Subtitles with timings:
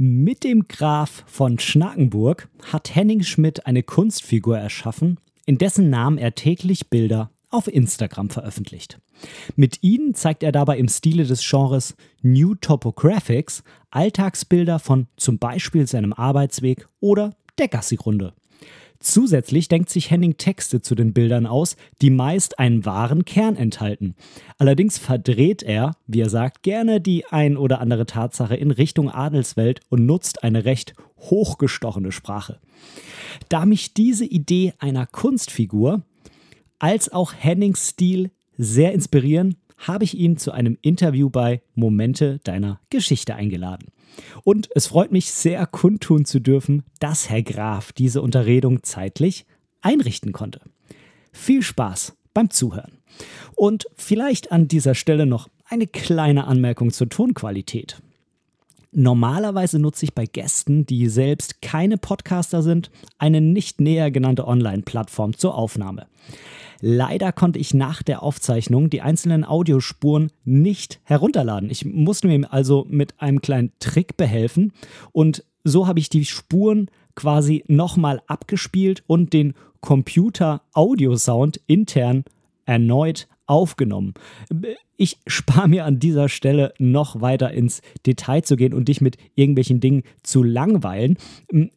[0.00, 6.36] Mit dem Graf von Schnakenburg hat Henning Schmidt eine Kunstfigur erschaffen, in dessen Namen er
[6.36, 9.00] täglich Bilder auf Instagram veröffentlicht.
[9.56, 15.88] Mit ihnen zeigt er dabei im Stile des Genres New Topographics Alltagsbilder von zum Beispiel
[15.88, 18.34] seinem Arbeitsweg oder der Gassi-Runde.
[19.00, 24.16] Zusätzlich denkt sich Henning Texte zu den Bildern aus, die meist einen wahren Kern enthalten.
[24.58, 29.80] Allerdings verdreht er, wie er sagt, gerne die ein oder andere Tatsache in Richtung Adelswelt
[29.88, 32.58] und nutzt eine recht hochgestochene Sprache.
[33.48, 36.02] Da mich diese Idee einer Kunstfigur
[36.80, 42.80] als auch Hennings Stil sehr inspirieren, habe ich ihn zu einem Interview bei Momente deiner
[42.90, 43.92] Geschichte eingeladen.
[44.44, 49.46] Und es freut mich sehr kundtun zu dürfen, dass Herr Graf diese Unterredung zeitlich
[49.80, 50.60] einrichten konnte.
[51.32, 52.98] Viel Spaß beim Zuhören.
[53.54, 58.00] Und vielleicht an dieser Stelle noch eine kleine Anmerkung zur Tonqualität.
[58.92, 65.36] Normalerweise nutze ich bei Gästen, die selbst keine Podcaster sind, eine nicht näher genannte Online-Plattform
[65.36, 66.06] zur Aufnahme.
[66.80, 71.70] Leider konnte ich nach der Aufzeichnung die einzelnen Audiospuren nicht herunterladen.
[71.70, 74.72] Ich musste mir also mit einem kleinen Trick behelfen
[75.12, 82.24] und so habe ich die Spuren quasi nochmal abgespielt und den Computer-Audio-Sound intern
[82.64, 84.14] erneut aufgenommen.
[84.96, 89.16] Ich spare mir an dieser Stelle noch weiter ins Detail zu gehen und dich mit
[89.34, 91.16] irgendwelchen Dingen zu langweilen.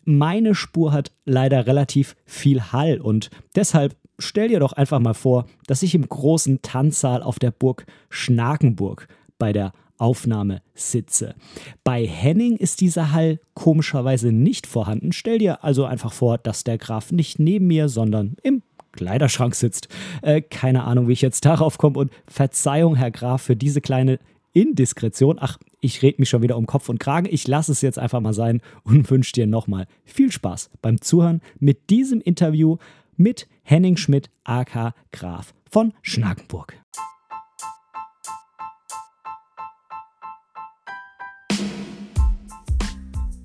[0.04, 5.46] Meine Spur hat leider relativ viel Hall und deshalb stell dir doch einfach mal vor,
[5.68, 11.36] dass ich im großen Tanzsaal auf der Burg Schnakenburg bei der Aufnahme sitze.
[11.84, 15.12] Bei Henning ist dieser Hall komischerweise nicht vorhanden.
[15.12, 19.88] Stell dir also einfach vor, dass der Graf nicht neben mir, sondern im Kleiderschrank sitzt.
[20.22, 22.00] Äh, keine Ahnung, wie ich jetzt darauf komme.
[22.00, 24.20] Und Verzeihung, Herr Graf, für diese kleine
[24.54, 25.38] Indiskretion.
[25.40, 27.28] Ach, ich rede mich schon wieder um Kopf und Kragen.
[27.30, 31.42] Ich lasse es jetzt einfach mal sein und wünsche dir nochmal viel Spaß beim Zuhören
[31.60, 32.78] mit diesem Interview
[33.18, 36.76] mit Henning Schmidt, AK Graf von Schnakenburg.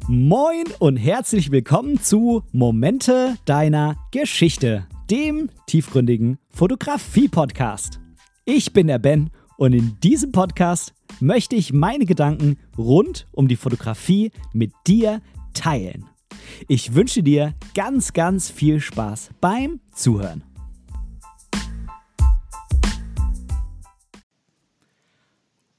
[0.09, 8.01] Moin und herzlich willkommen zu Momente deiner Geschichte, dem tiefgründigen Fotografie-Podcast.
[8.45, 13.57] Ich bin der Ben und in diesem Podcast möchte ich meine Gedanken rund um die
[13.57, 15.23] Fotografie mit dir
[15.55, 16.07] teilen.
[16.69, 20.43] Ich wünsche dir ganz, ganz viel Spaß beim Zuhören.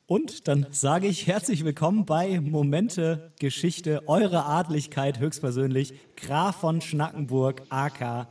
[0.05, 7.63] Und dann sage ich herzlich willkommen bei Momente Geschichte, eure Adligkeit höchstpersönlich, Graf von Schnackenburg,
[7.69, 8.29] AK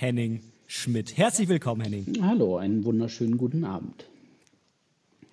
[0.00, 1.16] Henning Schmidt.
[1.16, 2.22] Herzlich willkommen, Henning.
[2.22, 4.08] Hallo, einen wunderschönen guten Abend.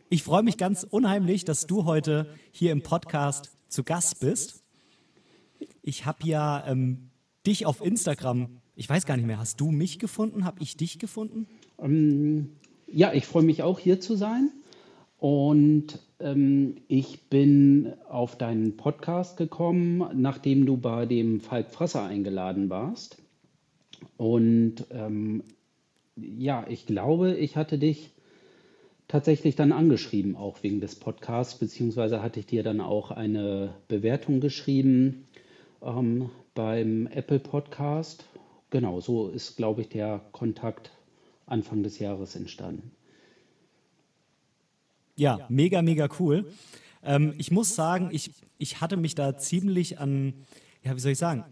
[0.09, 4.65] Ich freue mich ganz unheimlich, dass du heute hier im Podcast zu Gast bist
[5.81, 7.09] ich habe ja ähm,
[7.45, 10.43] dich auf Instagram, ich weiß gar nicht mehr, hast du mich gefunden?
[10.43, 11.47] Habe ich dich gefunden?
[11.79, 12.49] Ähm,
[12.87, 14.51] ja, ich freue mich auch hier zu sein.
[15.17, 22.69] Und ähm, ich bin auf deinen Podcast gekommen, nachdem du bei dem Falk Frasser eingeladen
[22.69, 23.17] warst.
[24.17, 25.43] Und ähm,
[26.15, 28.11] ja, ich glaube, ich hatte dich
[29.07, 34.39] tatsächlich dann angeschrieben, auch wegen des Podcasts, beziehungsweise hatte ich dir dann auch eine Bewertung
[34.39, 35.27] geschrieben
[35.81, 38.25] ähm, beim Apple Podcast.
[38.69, 40.91] Genau, so ist, glaube ich, der Kontakt
[41.45, 42.91] Anfang des Jahres entstanden.
[45.15, 46.51] Ja, mega, mega cool.
[47.03, 50.33] Ähm, ich muss sagen, ich, ich hatte mich da ziemlich an,
[50.83, 51.45] ja, wie soll ich sagen,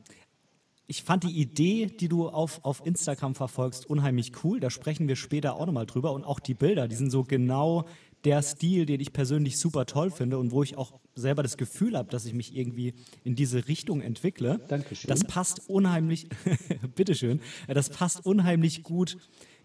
[0.88, 4.60] ich fand die Idee, die du auf, auf Instagram verfolgst, unheimlich cool.
[4.60, 6.12] Da sprechen wir später auch nochmal drüber.
[6.12, 7.86] Und auch die Bilder, die sind so genau
[8.26, 11.98] der Stil, den ich persönlich super toll finde und wo ich auch selber das Gefühl
[11.98, 14.60] habe, dass ich mich irgendwie in diese Richtung entwickle.
[14.68, 15.10] Dankeschön.
[15.10, 16.28] Das passt unheimlich,
[16.96, 19.18] bitteschön, das passt unheimlich gut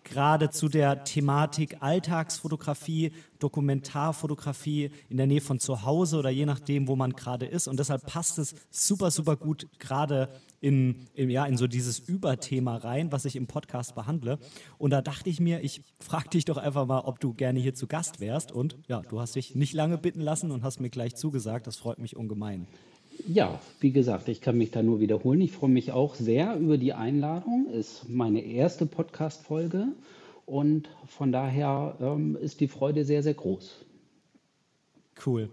[0.08, 6.88] gerade zu der Thematik Alltagsfotografie, Dokumentarfotografie in der Nähe von zu Hause oder je nachdem,
[6.88, 7.68] wo man gerade ist.
[7.68, 10.28] Und deshalb passt es super, super gut gerade
[10.60, 14.38] in, in, ja, in so dieses Überthema rein, was ich im Podcast behandle.
[14.78, 17.74] Und da dachte ich mir, ich frage dich doch einfach mal, ob du gerne hier
[17.74, 18.50] zu Gast wärst.
[18.50, 21.66] Und ja, du hast dich nicht lange bitten lassen und hast mir gleich zugesagt.
[21.66, 22.66] Das freut mich ungemein.
[23.26, 25.40] Ja, wie gesagt, ich kann mich da nur wiederholen.
[25.40, 27.66] Ich freue mich auch sehr über die Einladung.
[27.70, 29.88] Ist meine erste Podcast-Folge
[30.46, 33.84] und von daher ähm, ist die Freude sehr, sehr groß.
[35.24, 35.50] Cool.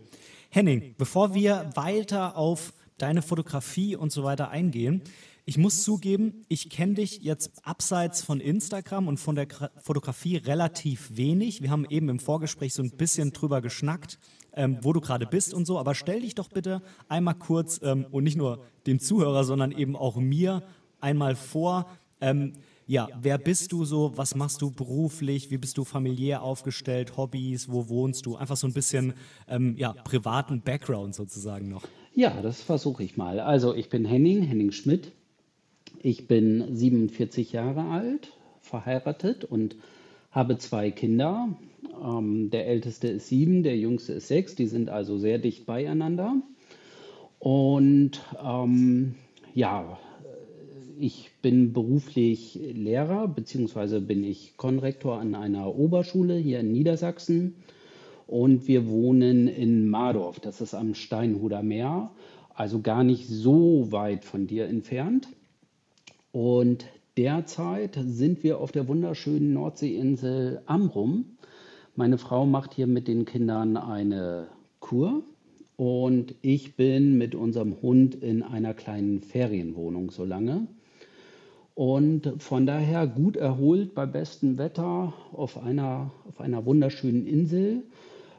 [0.50, 5.02] Henning, bevor wir weiter auf deine Fotografie und so weiter eingehen,
[5.48, 9.48] ich muss zugeben, ich kenne dich jetzt abseits von Instagram und von der
[9.80, 11.62] Fotografie relativ wenig.
[11.62, 14.18] Wir haben eben im Vorgespräch so ein bisschen drüber geschnackt,
[14.56, 15.78] ähm, wo du gerade bist und so.
[15.78, 19.96] Aber stell dich doch bitte einmal kurz ähm, und nicht nur dem Zuhörer, sondern eben
[19.96, 20.64] auch mir
[21.00, 21.88] einmal vor.
[22.22, 22.54] Ähm,
[22.88, 24.12] ja, wer bist du so?
[24.16, 25.50] Was machst du beruflich?
[25.50, 27.18] Wie bist du familiär aufgestellt?
[27.18, 27.70] Hobbys?
[27.70, 28.36] Wo wohnst du?
[28.36, 29.14] Einfach so ein bisschen
[29.48, 31.84] ähm, ja, privaten Background sozusagen noch.
[32.14, 33.40] Ja, das versuche ich mal.
[33.40, 35.14] Also ich bin Henning, Henning Schmidt.
[36.02, 39.76] Ich bin 47 Jahre alt, verheiratet und
[40.36, 41.58] habe zwei Kinder.
[42.04, 44.54] Ähm, der älteste ist sieben, der jüngste ist sechs.
[44.54, 46.36] Die sind also sehr dicht beieinander.
[47.40, 49.16] Und ähm,
[49.54, 49.98] ja,
[51.00, 57.56] ich bin beruflich Lehrer, beziehungsweise bin ich Konrektor an einer Oberschule hier in Niedersachsen.
[58.28, 62.12] Und wir wohnen in Mardorf, das ist am Steinhuder Meer,
[62.54, 65.30] also gar nicht so weit von dir entfernt.
[66.32, 66.86] Und
[67.18, 71.38] derzeit sind wir auf der wunderschönen Nordseeinsel Amrum.
[71.96, 74.48] Meine Frau macht hier mit den Kindern eine
[74.80, 75.24] Kur
[75.78, 80.68] und ich bin mit unserem Hund in einer kleinen Ferienwohnung so lange.
[81.74, 87.84] Und von daher gut erholt bei bestem Wetter auf einer, auf einer wunderschönen Insel.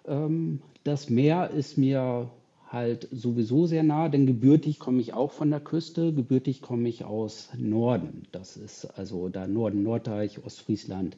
[0.06, 2.30] Ähm, das Meer ist mir
[2.68, 7.04] halt sowieso sehr nah, denn gebürtig komme ich auch von der Küste, gebürtig komme ich
[7.04, 8.26] aus Norden.
[8.32, 11.16] Das ist also da Norden, Norddeich, Ostfriesland,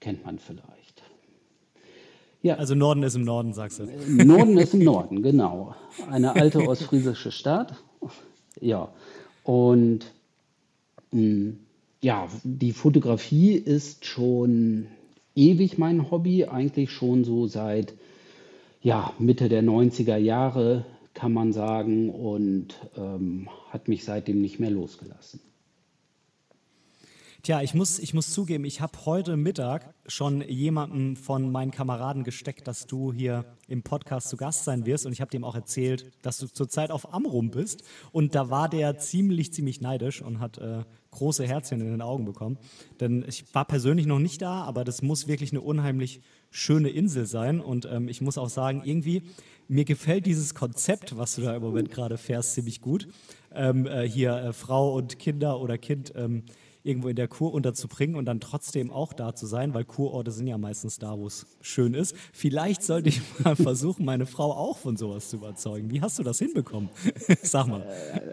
[0.00, 1.02] kennt man vielleicht.
[2.42, 2.54] Ja.
[2.54, 3.86] Also Norden ist im Norden, sagst du.
[4.08, 5.74] Norden ist im Norden, genau.
[6.10, 7.74] Eine alte ostfriesische Stadt.
[8.60, 8.88] Ja.
[9.44, 10.06] Und
[11.10, 11.58] hm,
[12.00, 14.86] ja, die Fotografie ist schon
[15.34, 17.94] ewig mein Hobby, eigentlich schon so seit
[18.80, 20.84] ja, Mitte der 90er Jahre,
[21.14, 25.40] kann man sagen, und ähm, hat mich seitdem nicht mehr losgelassen.
[27.42, 32.22] Tja, ich muss, ich muss zugeben, ich habe heute Mittag schon jemanden von meinen Kameraden
[32.22, 35.06] gesteckt, dass du hier im Podcast zu Gast sein wirst.
[35.06, 37.82] Und ich habe dem auch erzählt, dass du zurzeit auf Amrum bist.
[38.12, 42.26] Und da war der ziemlich, ziemlich neidisch und hat äh, große Herzchen in den Augen
[42.26, 42.58] bekommen.
[43.00, 47.26] Denn ich war persönlich noch nicht da, aber das muss wirklich eine unheimlich schöne Insel
[47.26, 47.60] sein.
[47.60, 49.22] Und ähm, ich muss auch sagen, irgendwie,
[49.68, 53.08] mir gefällt dieses Konzept, was du da im Moment gerade fährst, ziemlich gut.
[53.54, 56.42] Ähm, äh, hier äh, Frau und Kinder oder Kind ähm,
[56.82, 60.46] irgendwo in der Kur unterzubringen und dann trotzdem auch da zu sein, weil Kurorte sind
[60.46, 62.16] ja meistens da, wo es schön ist.
[62.32, 65.90] Vielleicht sollte ich mal versuchen, meine Frau auch von sowas zu überzeugen.
[65.90, 66.88] Wie hast du das hinbekommen?
[67.42, 67.86] Sag mal.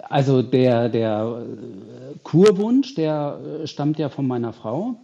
[0.10, 4.96] Also der, der äh, Kurwunsch, der äh, stammt ja von meiner Frau.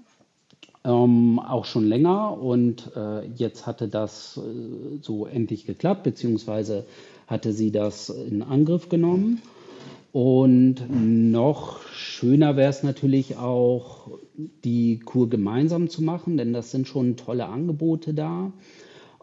[0.86, 6.86] Ähm, auch schon länger und äh, jetzt hatte das äh, so endlich geklappt, beziehungsweise
[7.28, 9.42] hatte sie das in Angriff genommen.
[10.12, 14.10] Und noch schöner wäre es natürlich auch,
[14.64, 18.52] die Kur gemeinsam zu machen, denn das sind schon tolle Angebote da.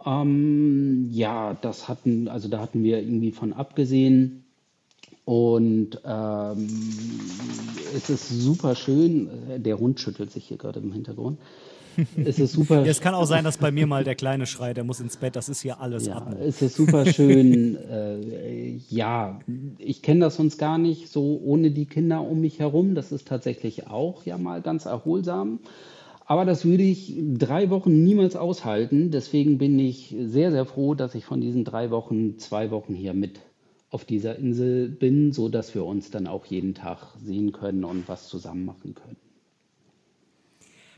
[0.05, 4.45] Ähm, ja, das hatten, also da hatten wir irgendwie von abgesehen.
[5.31, 6.69] Und ähm,
[7.95, 9.31] es ist super schön.
[9.59, 11.39] Der Hund schüttelt sich hier gerade im Hintergrund.
[12.17, 12.83] Es ist super.
[12.85, 15.19] Ja, es kann auch sein, dass bei mir mal der Kleine schreit, der muss ins
[15.19, 15.37] Bett.
[15.37, 16.37] Das ist hier alles ja, Atmen.
[16.41, 17.77] Es ist super schön.
[17.91, 19.39] äh, ja,
[19.79, 22.97] ich kenne das sonst gar nicht so ohne die Kinder um mich herum.
[22.97, 25.61] Das ist tatsächlich auch ja mal ganz erholsam.
[26.27, 29.13] Aber das würde ich drei Wochen niemals aushalten.
[29.13, 33.15] Deswegen bin ich sehr, sehr froh, dass ich von diesen drei Wochen zwei Wochen hier
[33.15, 33.39] mit
[33.91, 38.09] auf dieser Insel bin, so dass wir uns dann auch jeden Tag sehen können und
[38.09, 39.17] was zusammen machen können.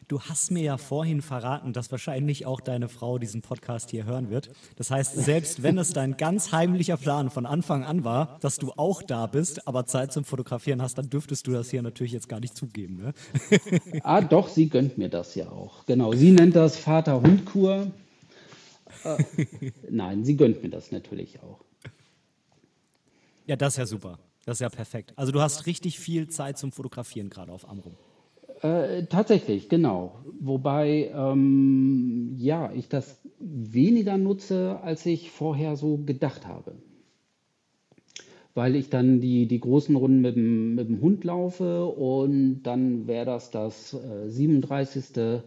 [0.08, 4.28] Du hast mir ja vorhin verraten, dass wahrscheinlich auch deine Frau diesen Podcast hier hören
[4.28, 4.50] wird.
[4.76, 8.72] Das heißt, selbst wenn es dein ganz heimlicher Plan von Anfang an war, dass du
[8.76, 12.28] auch da bist, aber Zeit zum Fotografieren hast, dann dürftest du das hier natürlich jetzt
[12.28, 12.96] gar nicht zugeben.
[12.98, 13.14] Ne?
[14.02, 15.86] ah, doch, sie gönnt mir das ja auch.
[15.86, 17.90] Genau, sie nennt das Vater-Hund-Kur.
[19.04, 19.24] Äh,
[19.88, 21.64] nein, sie gönnt mir das natürlich auch.
[23.52, 24.18] Ja, das ist ja super.
[24.46, 25.12] Das ist ja perfekt.
[25.14, 27.96] Also du hast richtig viel Zeit zum Fotografieren gerade auf Amrum.
[28.62, 30.14] Äh, tatsächlich, genau.
[30.40, 36.76] Wobei, ähm, ja, ich das weniger nutze, als ich vorher so gedacht habe.
[38.54, 43.06] Weil ich dann die, die großen Runden mit dem, mit dem Hund laufe und dann
[43.06, 45.42] wäre das das äh, 37.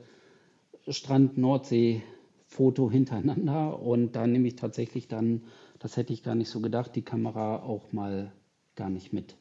[0.88, 5.42] Strand-Nordsee-Foto hintereinander und da nehme ich tatsächlich dann,
[5.86, 8.32] das hätte ich gar nicht so gedacht, die Kamera auch mal
[8.74, 9.38] gar nicht mit.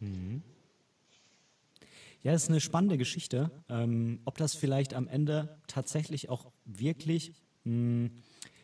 [0.00, 0.40] Mhm.
[2.22, 3.50] Ja, ist eine spannende Geschichte.
[3.68, 8.10] Ähm, ob das vielleicht am Ende tatsächlich auch wirklich mh, hm,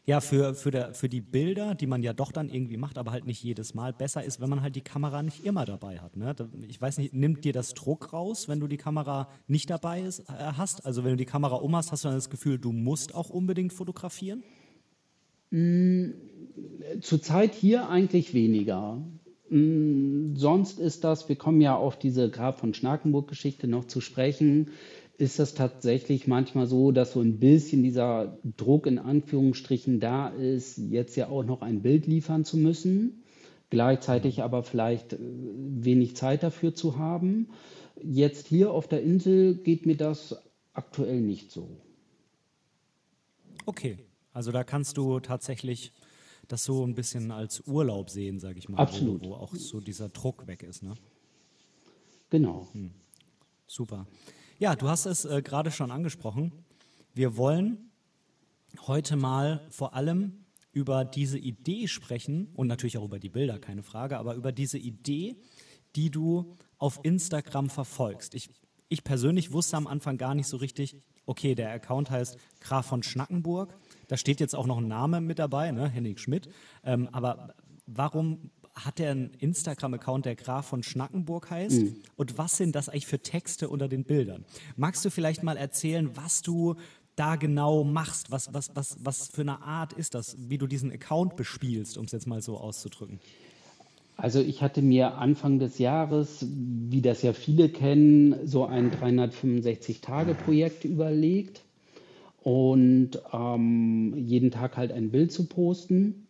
[0.06, 3.12] ja, für, für, der, für die Bilder, die man ja doch dann irgendwie macht, aber
[3.12, 6.16] halt nicht jedes Mal, besser ist, wenn man halt die Kamera nicht immer dabei hat.
[6.16, 6.34] Ne?
[6.68, 10.20] Ich weiß nicht, nimmt dir das Druck raus, wenn du die Kamera nicht dabei ist,
[10.20, 10.86] äh, hast?
[10.86, 13.28] Also wenn du die Kamera um hast, hast du dann das Gefühl, du musst auch
[13.28, 14.42] unbedingt fotografieren?
[17.00, 19.02] Zurzeit hier eigentlich weniger.
[19.50, 24.70] Mm, sonst ist das, wir kommen ja auf diese Graf von Schnakenburg-Geschichte noch zu sprechen,
[25.16, 30.78] ist das tatsächlich manchmal so, dass so ein bisschen dieser Druck in Anführungsstrichen da ist,
[30.78, 33.22] jetzt ja auch noch ein Bild liefern zu müssen,
[33.70, 37.50] gleichzeitig aber vielleicht äh, wenig Zeit dafür zu haben.
[38.02, 40.36] Jetzt hier auf der Insel geht mir das
[40.72, 41.68] aktuell nicht so.
[43.66, 43.98] Okay,
[44.34, 45.92] also da kannst du tatsächlich
[46.48, 48.78] das so ein bisschen als Urlaub sehen, sage ich mal.
[48.78, 49.22] Absolut.
[49.22, 50.82] Wo, wo, auch so dieser Druck weg ist.
[50.82, 50.94] Ne?
[52.28, 52.68] Genau.
[52.72, 52.90] Hm.
[53.66, 54.06] Super.
[54.58, 56.52] Ja, du hast es äh, gerade schon angesprochen.
[57.14, 57.90] Wir wollen
[58.86, 63.84] heute mal vor allem über diese Idee sprechen und natürlich auch über die Bilder, keine
[63.84, 65.36] Frage, aber über diese Idee,
[65.94, 68.34] die du auf Instagram verfolgst.
[68.34, 68.50] Ich,
[68.88, 73.02] ich persönlich wusste am Anfang gar nicht so richtig, okay, der Account heißt Graf von
[73.02, 73.78] Schnackenburg.
[74.08, 75.88] Da steht jetzt auch noch ein Name mit dabei, ne?
[75.88, 76.48] Henning Schmidt.
[76.84, 77.54] Ähm, aber
[77.86, 81.82] warum hat er einen Instagram-Account, der Graf von Schnackenburg heißt?
[81.82, 81.96] Mhm.
[82.16, 84.44] Und was sind das eigentlich für Texte unter den Bildern?
[84.76, 86.74] Magst du vielleicht mal erzählen, was du
[87.16, 88.30] da genau machst?
[88.30, 92.06] Was, was, was, was für eine Art ist das, wie du diesen Account bespielst, um
[92.06, 93.20] es jetzt mal so auszudrücken?
[94.16, 100.84] Also ich hatte mir Anfang des Jahres, wie das ja viele kennen, so ein 365-Tage-Projekt
[100.84, 101.62] überlegt
[102.44, 106.28] und ähm, jeden Tag halt ein Bild zu posten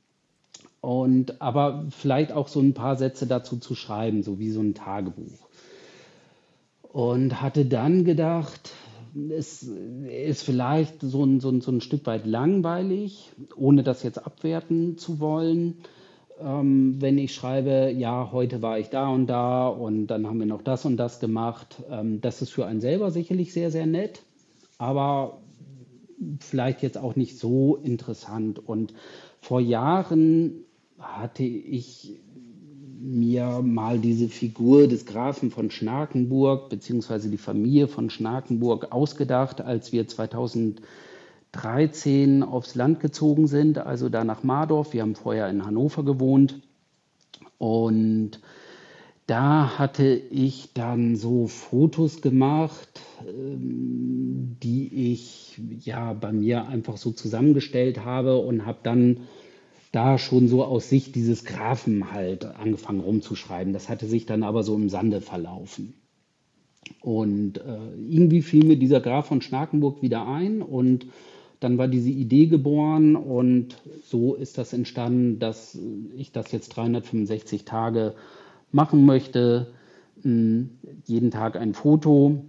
[0.80, 4.74] und aber vielleicht auch so ein paar Sätze dazu zu schreiben, so wie so ein
[4.74, 5.48] Tagebuch.
[6.82, 8.70] Und hatte dann gedacht,
[9.36, 14.24] es ist vielleicht so ein, so, ein, so ein Stück weit langweilig, ohne das jetzt
[14.24, 15.78] abwerten zu wollen
[16.40, 20.46] ähm, wenn ich schreibe, ja, heute war ich da und da und dann haben wir
[20.46, 21.82] noch das und das gemacht.
[21.90, 24.22] Ähm, das ist für einen selber sicherlich sehr, sehr nett,
[24.78, 25.38] aber
[26.40, 28.58] vielleicht jetzt auch nicht so interessant.
[28.58, 28.94] Und
[29.40, 30.64] vor Jahren
[30.98, 32.20] hatte ich
[33.00, 39.92] mir mal diese Figur des Grafen von Schnakenburg beziehungsweise die Familie von Schnakenburg ausgedacht, als
[39.92, 40.80] wir 2000
[41.54, 44.92] 13 aufs Land gezogen sind, also da nach Mardorf.
[44.92, 46.60] Wir haben vorher in Hannover gewohnt.
[47.58, 48.40] Und
[49.26, 57.10] da hatte ich dann so Fotos gemacht, ähm, die ich ja bei mir einfach so
[57.10, 59.20] zusammengestellt habe und habe dann
[59.92, 63.72] da schon so aus Sicht dieses Grafen halt angefangen rumzuschreiben.
[63.72, 65.94] Das hatte sich dann aber so im Sande verlaufen.
[67.00, 71.06] Und äh, irgendwie fiel mir dieser Graf von Schnakenburg wieder ein und
[71.60, 75.78] dann war diese Idee geboren und so ist das entstanden, dass
[76.14, 78.14] ich das jetzt 365 Tage
[78.72, 79.72] machen möchte.
[80.22, 82.44] Jeden Tag ein Foto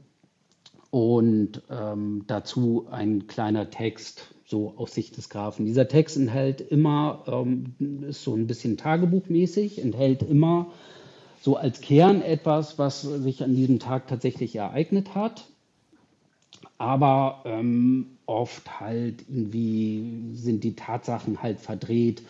[0.91, 5.65] und ähm, dazu ein kleiner Text, so aus Sicht des Grafen.
[5.65, 7.75] Dieser Text enthält immer, ähm,
[8.07, 10.67] ist so ein bisschen tagebuchmäßig, enthält immer
[11.41, 15.45] so als Kern etwas, was sich an diesem Tag tatsächlich ereignet hat
[16.77, 22.24] aber ähm, oft halt irgendwie sind die Tatsachen halt verdreht.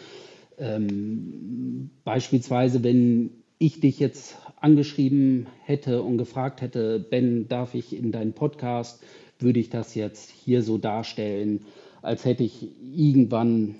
[0.58, 8.12] Ähm, beispielsweise, wenn ich dich jetzt angeschrieben hätte und gefragt hätte, Ben, darf ich in
[8.12, 9.04] deinen Podcast,
[9.40, 11.66] würde ich das jetzt hier so darstellen,
[12.02, 13.76] als hätte ich irgendwann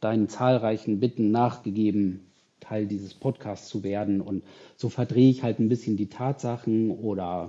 [0.00, 2.20] deinen zahlreichen Bitten nachgegeben,
[2.60, 4.20] Teil dieses Podcasts zu werden.
[4.20, 4.42] Und
[4.76, 7.48] so verdrehe ich halt ein bisschen die Tatsachen oder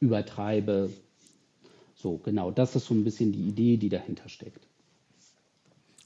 [0.00, 0.90] übertreibe.
[1.94, 4.69] So, genau, das ist so ein bisschen die Idee, die dahinter steckt.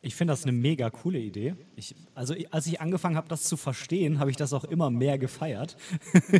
[0.04, 1.54] Ich finde das eine mega coole Idee.
[1.76, 5.18] Ich, also als ich angefangen habe, das zu verstehen, habe ich das auch immer mehr
[5.18, 5.76] gefeiert.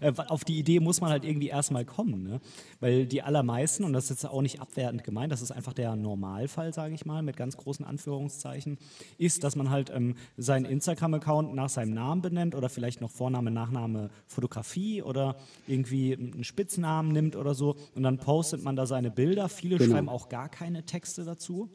[0.00, 2.40] Äh, auf die Idee muss man halt irgendwie erstmal kommen, ne?
[2.80, 5.94] weil die allermeisten, und das ist jetzt auch nicht abwertend gemeint, das ist einfach der
[5.96, 8.78] Normalfall, sage ich mal, mit ganz großen Anführungszeichen,
[9.18, 13.50] ist, dass man halt ähm, seinen Instagram-Account nach seinem Namen benennt oder vielleicht noch Vorname,
[13.50, 15.36] Nachname, Fotografie oder
[15.66, 19.48] irgendwie einen Spitznamen nimmt oder so und dann postet man da seine Bilder.
[19.48, 19.92] Viele genau.
[19.92, 21.68] schreiben auch gar keine Texte dazu.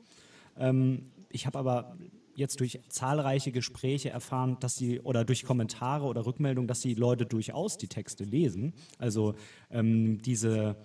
[0.57, 1.97] Ähm, ich habe aber
[2.33, 7.25] jetzt durch zahlreiche Gespräche erfahren, dass die oder durch Kommentare oder Rückmeldungen, dass die Leute
[7.25, 8.73] durchaus die Texte lesen.
[8.97, 9.35] Also
[9.69, 10.75] ähm, diese,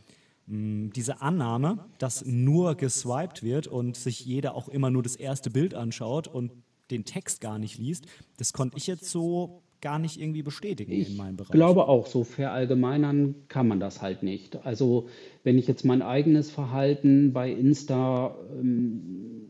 [0.48, 5.50] ähm, diese Annahme, dass nur geswiped wird und sich jeder auch immer nur das erste
[5.50, 6.52] Bild anschaut und
[6.90, 11.10] den Text gar nicht liest, das konnte ich jetzt so gar nicht irgendwie bestätigen ich
[11.10, 11.50] in meinem Bereich.
[11.50, 14.64] Ich glaube auch, so verallgemeinern kann man das halt nicht.
[14.66, 15.08] Also
[15.42, 19.49] wenn ich jetzt mein eigenes Verhalten bei Insta ähm,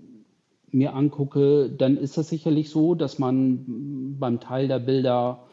[0.73, 5.45] mir angucke, dann ist das sicherlich so, dass man beim Teil der Bilder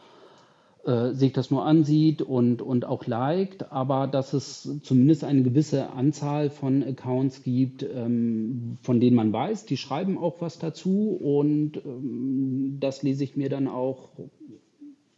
[0.84, 5.90] äh, sich das nur ansieht und, und auch liked, aber dass es zumindest eine gewisse
[5.90, 11.76] Anzahl von Accounts gibt, ähm, von denen man weiß, die schreiben auch was dazu und
[11.84, 14.08] ähm, das lese ich mir dann auch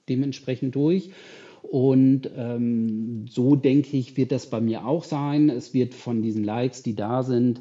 [0.08, 1.10] dementsprechend durch.
[1.62, 5.50] Und ähm, so denke ich, wird das bei mir auch sein.
[5.50, 7.60] Es wird von diesen Likes, die da sind,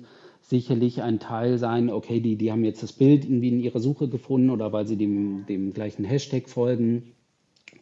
[0.50, 4.08] sicherlich ein Teil sein, okay, die, die haben jetzt das Bild irgendwie in ihrer Suche
[4.08, 7.14] gefunden oder weil sie dem, dem gleichen Hashtag folgen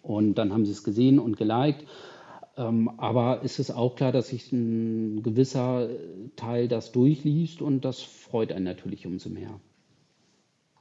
[0.01, 1.85] und dann haben sie es gesehen und geliked.
[2.57, 5.89] Ähm, aber ist es auch klar, dass sich ein gewisser
[6.35, 9.59] Teil das durchliest und das freut einen natürlich umso mehr.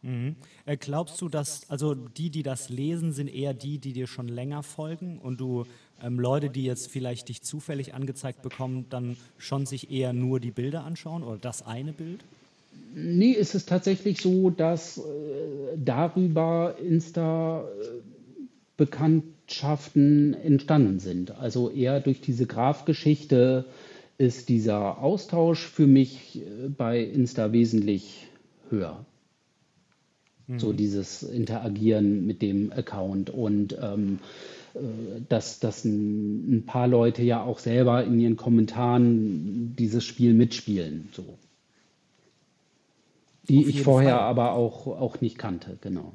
[0.02, 0.36] Mhm.
[0.64, 4.28] Äh, glaubst du, dass, also die, die das lesen, sind eher die, die dir schon
[4.28, 5.64] länger folgen und du
[6.02, 10.50] ähm, Leute, die jetzt vielleicht dich zufällig angezeigt bekommen, dann schon sich eher nur die
[10.50, 12.20] Bilder anschauen oder das eine Bild?
[12.94, 15.02] Nee, ist es tatsächlich so, dass äh,
[15.76, 17.64] darüber Insta äh,
[18.76, 21.30] Bekanntschaften entstanden sind.
[21.32, 23.64] Also eher durch diese Grafgeschichte
[24.18, 28.28] ist dieser Austausch für mich äh, bei Insta wesentlich
[28.70, 29.04] höher.
[30.46, 30.58] Mhm.
[30.58, 34.55] So dieses Interagieren mit dem Account und ähm, äh,
[35.28, 41.08] dass, dass ein, ein, paar Leute ja auch selber in ihren Kommentaren dieses Spiel mitspielen.
[41.12, 41.38] So.
[43.48, 44.24] Die ich vorher Fall.
[44.24, 46.12] aber auch, auch nicht kannte, genau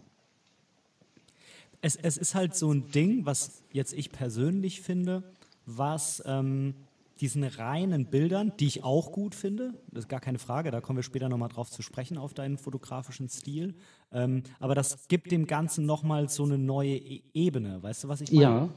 [1.81, 5.23] es, es ist halt so ein Ding, was jetzt ich persönlich finde,
[5.65, 6.75] was ähm,
[7.21, 10.97] diesen reinen Bildern, die ich auch gut finde, das ist gar keine Frage, da kommen
[10.97, 13.75] wir später nochmal drauf zu sprechen, auf deinen fotografischen Stil,
[14.11, 18.21] ähm, aber das gibt dem Ganzen nochmal so eine neue e Ebene, weißt du, was
[18.21, 18.43] ich meine?
[18.43, 18.69] Ja,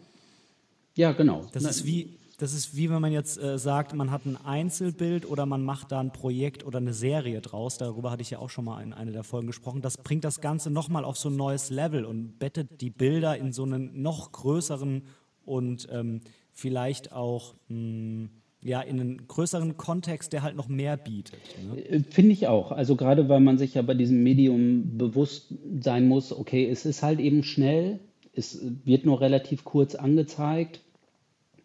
[0.96, 1.46] ja, genau.
[1.52, 5.28] Das ist wie, das ist wie wenn man jetzt äh, sagt, man hat ein Einzelbild
[5.28, 7.78] oder man macht da ein Projekt oder eine Serie draus.
[7.78, 9.82] Darüber hatte ich ja auch schon mal in einer der Folgen gesprochen.
[9.82, 13.52] Das bringt das Ganze nochmal auf so ein neues Level und bettet die Bilder in
[13.52, 15.02] so einen noch größeren
[15.44, 16.20] und ähm,
[16.54, 18.30] vielleicht auch mh, hm,
[18.62, 21.38] ja, in einen größeren Kontext, der halt noch mehr bietet.
[21.62, 21.82] Ne?
[21.82, 22.72] Äh, finde ich auch.
[22.72, 27.02] Also gerade weil man sich ja bei diesem Medium bewusst sein muss, okay, es ist
[27.02, 28.00] halt eben schnell,
[28.32, 30.80] es wird nur relativ kurz angezeigt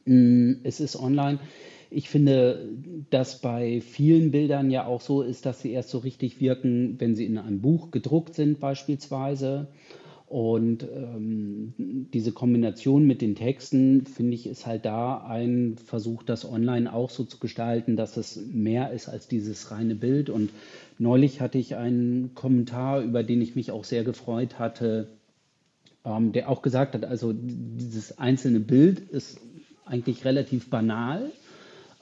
[0.09, 1.39] Mm, es ist online.
[1.91, 2.67] Ich finde,
[3.11, 7.15] dass bei vielen Bildern ja auch so ist, dass sie erst so richtig wirken, wenn
[7.15, 9.67] sie in einem Buch gedruckt sind beispielsweise.
[10.29, 11.73] Und ähm,
[12.13, 17.09] diese Kombination mit den Texten, finde ich, ist halt da ein Versuch, das online auch
[17.09, 20.29] so zu gestalten, dass es mehr ist als dieses reine Bild.
[20.29, 20.51] Und
[20.99, 25.07] neulich hatte ich einen Kommentar, über den ich mich auch sehr gefreut hatte,
[26.05, 29.39] ähm, der auch gesagt hat, also dieses einzelne Bild ist
[29.83, 31.31] eigentlich relativ banal,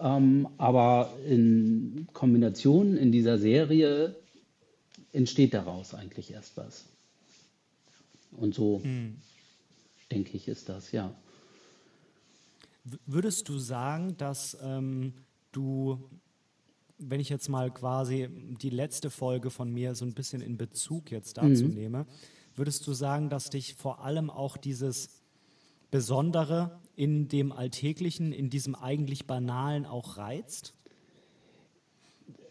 [0.02, 4.16] ähm, aber in Kombination in dieser Serie
[5.14, 6.97] entsteht daraus eigentlich erst was.
[8.38, 9.18] Und so hm.
[10.12, 11.14] denke ich, ist das, ja.
[13.06, 15.14] Würdest du sagen, dass ähm,
[15.52, 16.00] du,
[16.98, 18.30] wenn ich jetzt mal quasi
[18.62, 21.74] die letzte Folge von mir so ein bisschen in Bezug jetzt dazu mhm.
[21.74, 22.06] nehme,
[22.56, 25.10] würdest du sagen, dass dich vor allem auch dieses
[25.92, 30.74] Besondere in dem Alltäglichen, in diesem eigentlich Banalen auch reizt?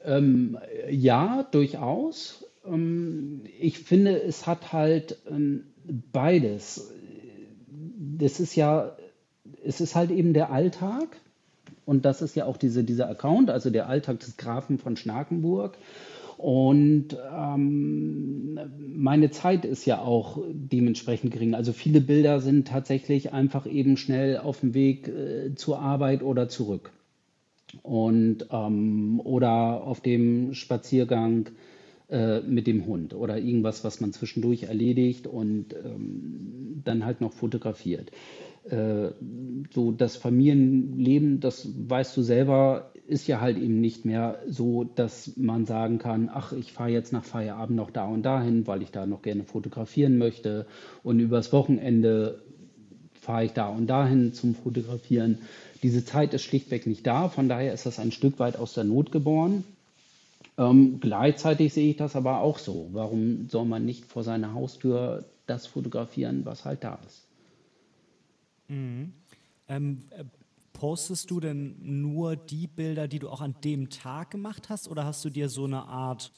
[0.05, 0.59] Ähm,
[0.91, 2.45] ja, durchaus.
[2.65, 5.65] Ähm, ich finde, es hat halt ähm,
[6.13, 6.93] beides.
[8.19, 8.97] Das ist ja,
[9.65, 11.17] es ist halt eben der Alltag
[11.85, 15.79] und das ist ja auch diese, dieser Account, also der Alltag des Grafen von Schnakenburg.
[16.37, 21.55] Und ähm, meine Zeit ist ja auch dementsprechend gering.
[21.55, 26.49] Also viele Bilder sind tatsächlich einfach eben schnell auf dem Weg äh, zur Arbeit oder
[26.49, 26.91] zurück.
[27.83, 31.49] Und ähm, oder auf dem Spaziergang
[32.09, 37.33] äh, mit dem Hund oder irgendwas, was man zwischendurch erledigt und ähm, dann halt noch
[37.33, 38.11] fotografiert.
[38.65, 39.11] Äh,
[39.75, 45.37] so das Familienleben, das weißt du selber, ist ja halt eben nicht mehr so, dass
[45.37, 48.91] man sagen kann, ach, ich fahre jetzt nach Feierabend noch da und dahin, weil ich
[48.91, 50.67] da noch gerne fotografieren möchte
[51.03, 52.43] und übers Wochenende
[53.15, 55.39] fahre ich da und dahin zum Fotografieren.
[55.83, 58.85] Diese Zeit ist schlichtweg nicht da, von daher ist das ein Stück weit aus der
[58.85, 59.65] Not geboren.
[60.59, 62.89] Ähm, gleichzeitig sehe ich das aber auch so.
[62.93, 67.27] Warum soll man nicht vor seiner Haustür das fotografieren, was halt da ist?
[68.69, 69.13] Mhm.
[69.69, 70.25] Ähm, äh,
[70.73, 75.05] postest du denn nur die Bilder, die du auch an dem Tag gemacht hast, oder
[75.05, 76.33] hast du dir so eine Art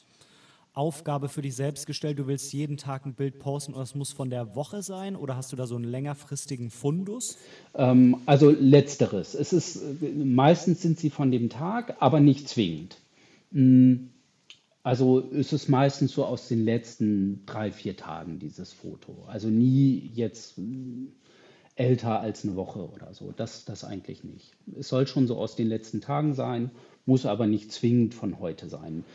[0.73, 2.19] Aufgabe für dich selbst gestellt?
[2.19, 5.35] Du willst jeden Tag ein Bild posten und das muss von der Woche sein, oder
[5.35, 7.37] hast du da so einen längerfristigen Fundus?
[7.73, 9.33] Ähm, also letzteres.
[9.33, 12.97] Es ist meistens sind sie von dem Tag, aber nicht zwingend.
[13.51, 14.09] Mm,
[14.83, 19.25] also ist es meistens so aus den letzten drei, vier Tagen dieses Foto.
[19.27, 20.59] Also nie jetzt
[21.75, 23.31] älter als eine Woche oder so.
[23.31, 24.53] Das, das eigentlich nicht.
[24.77, 26.71] Es soll schon so aus den letzten Tagen sein,
[27.05, 29.05] muss aber nicht zwingend von heute sein.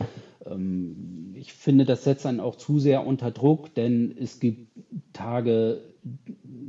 [0.47, 4.69] Ähm, ich finde, das setzt einen auch zu sehr unter Druck, denn es gibt
[5.13, 5.83] Tage,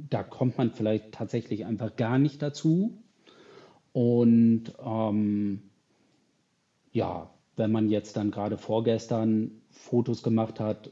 [0.09, 2.97] da kommt man vielleicht tatsächlich einfach gar nicht dazu.
[3.93, 5.61] Und ähm,
[6.91, 10.89] ja, wenn man jetzt dann gerade vorgestern Fotos gemacht hat,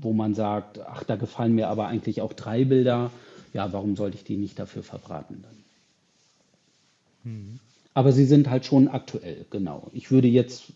[0.00, 3.10] wo man sagt, ach, da gefallen mir aber eigentlich auch drei Bilder,
[3.52, 7.32] ja, warum sollte ich die nicht dafür verbraten dann?
[7.32, 7.58] Mhm.
[7.94, 9.90] Aber sie sind halt schon aktuell, genau.
[9.92, 10.72] Ich würde jetzt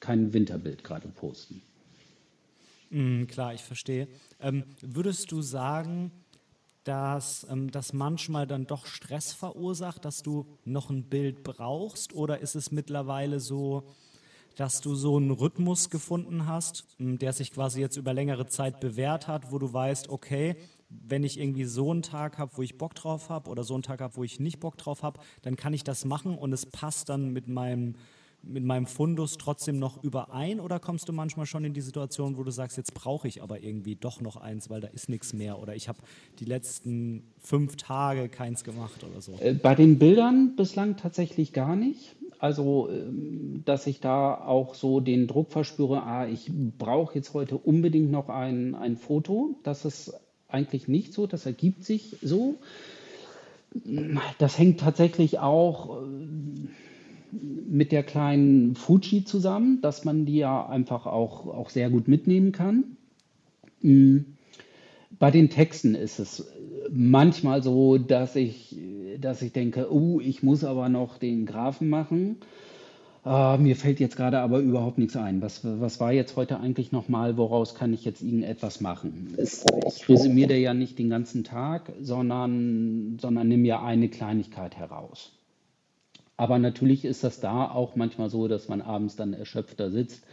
[0.00, 1.60] kein Winterbild gerade posten.
[2.88, 4.08] Mhm, klar, ich verstehe.
[4.40, 6.10] Ähm, würdest du sagen,
[6.84, 12.14] dass ähm, das manchmal dann doch Stress verursacht, dass du noch ein Bild brauchst?
[12.14, 13.84] Oder ist es mittlerweile so,
[14.56, 19.28] dass du so einen Rhythmus gefunden hast, der sich quasi jetzt über längere Zeit bewährt
[19.28, 20.56] hat, wo du weißt, okay,
[20.88, 23.84] wenn ich irgendwie so einen Tag habe, wo ich Bock drauf habe oder so einen
[23.84, 26.66] Tag habe, wo ich nicht Bock drauf habe, dann kann ich das machen und es
[26.66, 27.94] passt dann mit meinem,
[28.42, 32.42] mit meinem Fundus trotzdem noch überein oder kommst du manchmal schon in die Situation, wo
[32.42, 35.60] du sagst, jetzt brauche ich aber irgendwie doch noch eins, weil da ist nichts mehr
[35.60, 35.98] oder ich habe
[36.38, 39.32] die letzten fünf Tage keins gemacht oder so?
[39.40, 42.16] Äh, bei den Bildern bislang tatsächlich gar nicht.
[42.38, 47.58] Also, ähm, dass ich da auch so den Druck verspüre, ah, ich brauche jetzt heute
[47.58, 49.56] unbedingt noch ein, ein Foto.
[49.62, 50.14] Das ist
[50.48, 52.56] eigentlich nicht so, das ergibt sich so.
[54.38, 56.06] Das hängt tatsächlich auch äh,
[57.32, 62.52] mit der kleinen Fuji zusammen, dass man die ja einfach auch, auch sehr gut mitnehmen
[62.52, 62.96] kann.
[63.82, 64.18] Mm.
[65.18, 66.50] Bei den Texten ist es
[66.90, 68.76] manchmal so, dass ich,
[69.20, 72.36] dass ich denke, oh, ich muss aber noch den Graphen machen.
[73.22, 75.42] Uh, mir fällt jetzt gerade aber überhaupt nichts ein.
[75.42, 77.36] Was, was war jetzt heute eigentlich nochmal?
[77.36, 79.34] Woraus kann ich jetzt irgendetwas machen?
[79.36, 85.32] Es, ich resümiere ja nicht den ganzen Tag, sondern, sondern nehme ja eine Kleinigkeit heraus.
[86.40, 90.24] Aber natürlich ist das da auch manchmal so, dass man abends dann erschöpfter sitzt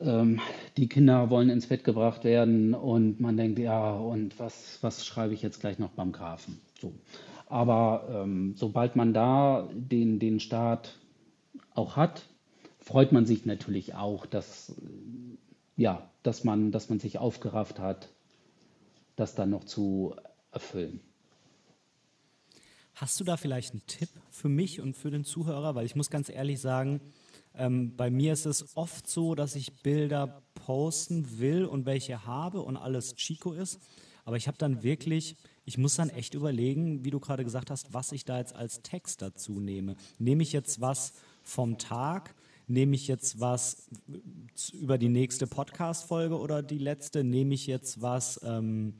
[0.00, 0.40] ähm,
[0.76, 5.34] die Kinder wollen ins Bett gebracht werden und man denkt, ja, und was, was schreibe
[5.34, 6.60] ich jetzt gleich noch beim Grafen?
[6.80, 6.92] So.
[7.48, 10.98] Aber ähm, sobald man da den, den Start
[11.74, 12.22] auch hat,
[12.80, 14.74] freut man sich natürlich auch, dass,
[15.76, 18.08] ja, dass, man, dass man sich aufgerafft hat,
[19.14, 20.14] das dann noch zu
[20.50, 21.00] erfüllen.
[22.96, 25.74] Hast du da vielleicht einen Tipp für mich und für den Zuhörer?
[25.74, 27.02] Weil ich muss ganz ehrlich sagen,
[27.54, 32.62] ähm, bei mir ist es oft so, dass ich Bilder posten will und welche habe
[32.62, 33.80] und alles Chico ist.
[34.24, 37.92] Aber ich habe dann wirklich, ich muss dann echt überlegen, wie du gerade gesagt hast,
[37.92, 39.96] was ich da jetzt als Text dazu nehme.
[40.18, 42.34] Nehme ich jetzt was vom Tag?
[42.66, 43.90] Nehme ich jetzt was
[44.72, 47.24] über die nächste Podcast-Folge oder die letzte?
[47.24, 48.94] Nehme ich jetzt was ähm,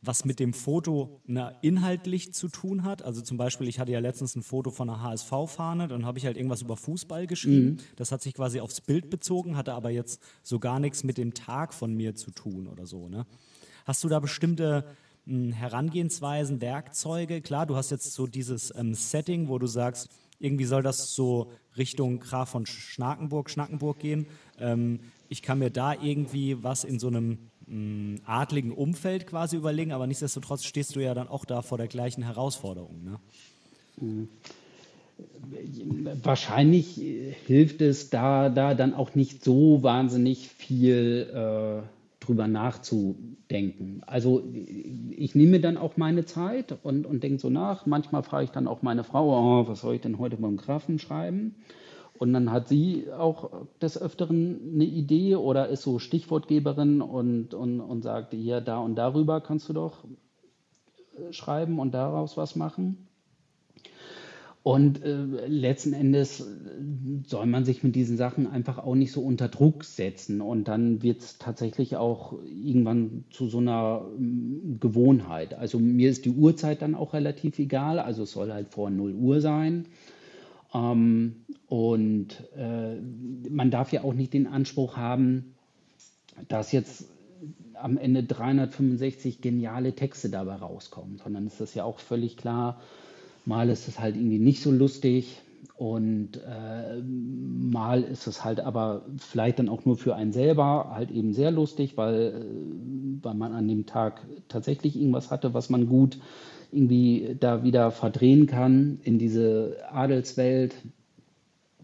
[0.00, 3.02] was mit dem Foto na, inhaltlich zu tun hat.
[3.02, 6.26] Also zum Beispiel, ich hatte ja letztens ein Foto von einer HSV-Fahne, dann habe ich
[6.26, 7.66] halt irgendwas über Fußball geschrieben.
[7.66, 7.78] Mhm.
[7.96, 11.34] Das hat sich quasi aufs Bild bezogen, hatte aber jetzt so gar nichts mit dem
[11.34, 13.08] Tag von mir zu tun oder so.
[13.08, 13.26] Ne?
[13.86, 14.84] Hast du da bestimmte
[15.26, 17.40] hm, Herangehensweisen, Werkzeuge?
[17.40, 21.50] Klar, du hast jetzt so dieses ähm, Setting, wo du sagst, irgendwie soll das so
[21.76, 24.26] Richtung Graf von Schnakenburg, Schnackenburg gehen.
[24.58, 27.38] Ähm, ich kann mir da irgendwie was in so einem
[28.24, 32.22] adligen Umfeld quasi überlegen, aber nichtsdestotrotz stehst du ja dann auch da vor der gleichen
[32.22, 33.04] Herausforderung.
[33.04, 33.18] Ne?
[34.00, 34.28] Mhm.
[36.22, 37.00] Wahrscheinlich
[37.46, 44.02] hilft es da, da dann auch nicht so wahnsinnig viel äh, drüber nachzudenken.
[44.06, 44.44] Also
[45.10, 47.86] ich nehme dann auch meine Zeit und, und denke so nach.
[47.86, 50.98] Manchmal frage ich dann auch meine Frau, oh, was soll ich denn heute beim Grafen
[50.98, 51.56] schreiben?
[52.18, 53.50] Und dann hat sie auch
[53.80, 58.96] des Öfteren eine Idee oder ist so Stichwortgeberin und, und, und sagt, hier, da und
[58.96, 63.08] darüber kannst du doch äh, schreiben und daraus was machen.
[64.64, 66.44] Und äh, letzten Endes
[67.26, 70.40] soll man sich mit diesen Sachen einfach auch nicht so unter Druck setzen.
[70.40, 75.54] Und dann wird es tatsächlich auch irgendwann zu so einer äh, Gewohnheit.
[75.54, 78.00] Also mir ist die Uhrzeit dann auch relativ egal.
[78.00, 79.86] Also es soll halt vor 0 Uhr sein.
[80.74, 82.96] Ähm, und äh,
[83.50, 85.54] man darf ja auch nicht den Anspruch haben,
[86.48, 87.06] dass jetzt
[87.74, 92.80] am Ende 365 geniale Texte dabei rauskommen, sondern ist das ja auch völlig klar,
[93.44, 95.40] mal ist es halt irgendwie nicht so lustig
[95.76, 101.10] und äh, mal ist es halt aber vielleicht dann auch nur für einen selber halt
[101.10, 105.88] eben sehr lustig, weil, äh, weil man an dem Tag tatsächlich irgendwas hatte, was man
[105.88, 106.18] gut
[106.70, 110.74] irgendwie da wieder verdrehen kann in diese Adelswelt.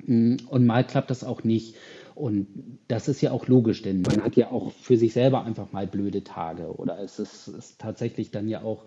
[0.05, 1.77] Mm, und mal klappt das auch nicht.
[2.15, 2.47] Und
[2.87, 5.87] das ist ja auch logisch, denn man hat ja auch für sich selber einfach mal
[5.87, 6.75] blöde Tage.
[6.77, 8.85] Oder es ist, ist tatsächlich dann ja auch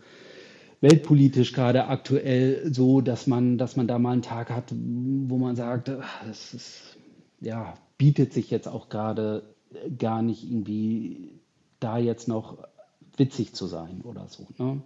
[0.79, 5.55] weltpolitisch gerade aktuell so, dass man, dass man da mal einen Tag hat, wo man
[5.55, 5.91] sagt,
[6.29, 6.97] es ist,
[7.41, 9.43] ja, bietet sich jetzt auch gerade
[9.97, 11.31] gar nicht irgendwie
[11.79, 12.59] da jetzt noch
[13.17, 14.47] witzig zu sein oder so.
[14.57, 14.81] Ne?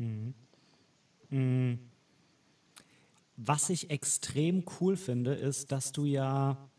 [0.00, 0.34] Mhm.
[1.28, 1.78] Mhm.
[3.36, 6.70] Was ich extrem cool finde, ist, dass du ja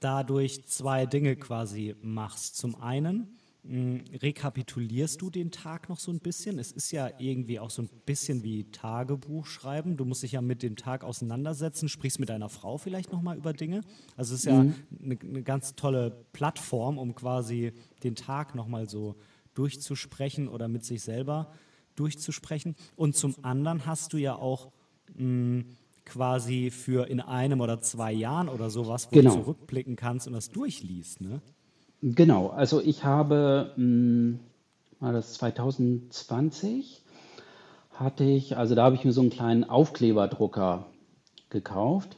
[0.00, 2.56] dadurch zwei Dinge quasi machst.
[2.56, 6.58] Zum einen mh, rekapitulierst du den Tag noch so ein bisschen.
[6.58, 9.96] Es ist ja irgendwie auch so ein bisschen wie Tagebuch schreiben.
[9.96, 13.52] Du musst dich ja mit dem Tag auseinandersetzen, sprichst mit deiner Frau vielleicht nochmal über
[13.52, 13.80] Dinge.
[14.16, 14.74] Also es ist ja mhm.
[15.02, 17.72] eine, eine ganz tolle Plattform, um quasi
[18.04, 19.16] den Tag nochmal so
[19.54, 21.50] durchzusprechen oder mit sich selber
[21.98, 22.76] durchzusprechen.
[22.96, 24.68] Und zum anderen hast du ja auch
[25.16, 25.64] mh,
[26.04, 29.34] quasi für in einem oder zwei Jahren oder sowas, wo genau.
[29.34, 31.40] du zurückblicken kannst und das durchliest, ne?
[32.00, 34.38] Genau, also ich habe, mh,
[35.00, 37.02] war das 2020,
[37.92, 40.86] hatte ich, also da habe ich mir so einen kleinen Aufkleberdrucker
[41.50, 42.17] gekauft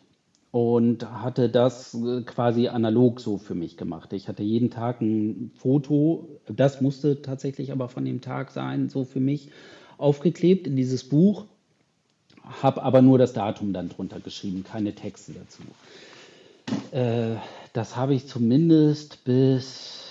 [0.52, 4.12] und hatte das äh, quasi analog so für mich gemacht.
[4.12, 9.04] Ich hatte jeden Tag ein Foto, das musste tatsächlich aber von dem Tag sein, so
[9.04, 9.50] für mich
[9.98, 11.46] aufgeklebt in dieses Buch
[12.62, 15.62] habe aber nur das Datum dann drunter geschrieben, keine Texte dazu.
[16.92, 17.36] Äh,
[17.72, 20.08] das habe ich zumindest bis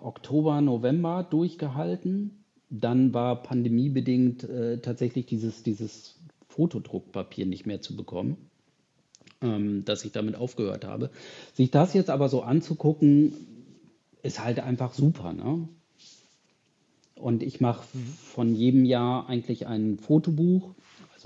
[0.00, 2.44] Oktober, November durchgehalten.
[2.70, 8.45] Dann war pandemiebedingt äh, tatsächlich dieses, dieses Fotodruckpapier nicht mehr zu bekommen,
[9.42, 11.10] ähm, dass ich damit aufgehört habe.
[11.54, 13.34] Sich das jetzt aber so anzugucken,
[14.22, 15.32] ist halt einfach super.
[15.32, 15.68] Ne?
[17.14, 17.84] Und ich mache
[18.24, 20.74] von jedem Jahr eigentlich ein Fotobuch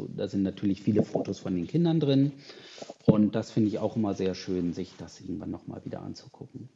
[0.01, 2.33] so, da sind natürlich viele Fotos von den Kindern drin.
[3.07, 6.69] Und das finde ich auch immer sehr schön, sich das irgendwann nochmal wieder anzugucken.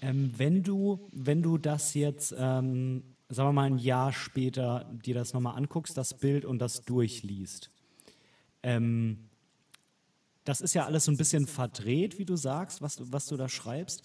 [0.00, 5.14] Ähm, wenn, du, wenn du das jetzt, ähm, sagen wir mal, ein Jahr später dir
[5.14, 7.70] das nochmal anguckst, das Bild und das durchliest,
[8.64, 9.28] ähm,
[10.44, 13.36] das ist ja alles so ein bisschen verdreht, wie du sagst, was du, was du
[13.36, 14.02] da schreibst.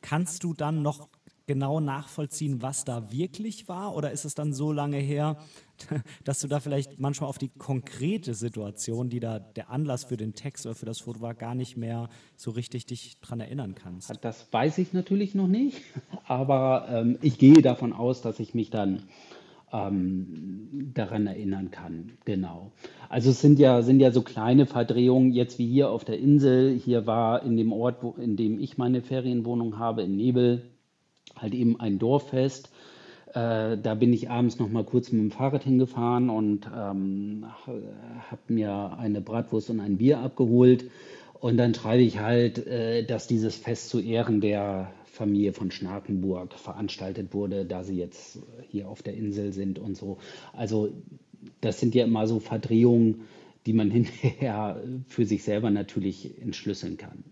[0.00, 1.08] Kannst du dann noch
[1.46, 3.94] genau nachvollziehen, was da wirklich war?
[3.94, 5.36] Oder ist es dann so lange her,
[6.24, 10.34] dass du da vielleicht manchmal auf die konkrete Situation, die da der Anlass für den
[10.34, 14.12] Text oder für das Foto war, gar nicht mehr so richtig dich dran erinnern kannst?
[14.22, 15.82] Das weiß ich natürlich noch nicht,
[16.26, 19.04] aber ähm, ich gehe davon aus, dass ich mich dann
[19.76, 22.12] ähm, daran erinnern kann.
[22.24, 22.72] Genau.
[23.08, 26.74] Also es sind ja, sind ja so kleine Verdrehungen, jetzt wie hier auf der Insel.
[26.74, 30.62] Hier war in dem Ort, wo, in dem ich meine Ferienwohnung habe, in Nebel,
[31.36, 32.70] halt eben ein Dorffest.
[33.28, 38.40] Äh, da bin ich abends noch mal kurz mit dem Fahrrad hingefahren und ähm, habe
[38.48, 40.90] mir eine Bratwurst und ein Bier abgeholt.
[41.38, 46.54] Und dann schreibe ich halt, äh, dass dieses Fest zu Ehren der Familie von Schnakenburg
[46.54, 50.18] veranstaltet wurde, da sie jetzt hier auf der Insel sind und so.
[50.52, 50.92] Also
[51.60, 53.22] das sind ja immer so Verdrehungen,
[53.64, 57.24] die man hinterher für sich selber natürlich entschlüsseln kann.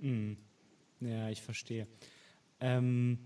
[0.00, 0.36] Mhm.
[1.00, 1.86] Ja, ich verstehe.
[2.60, 3.18] Ähm,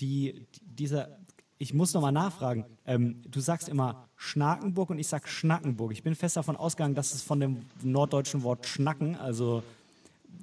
[0.00, 1.18] die, dieser,
[1.58, 2.64] ich muss nochmal nachfragen.
[2.86, 5.92] Ähm, du sagst immer Schnakenburg und ich sage Schnackenburg.
[5.92, 9.62] Ich bin fest davon ausgegangen, dass es von dem norddeutschen Wort Schnacken, also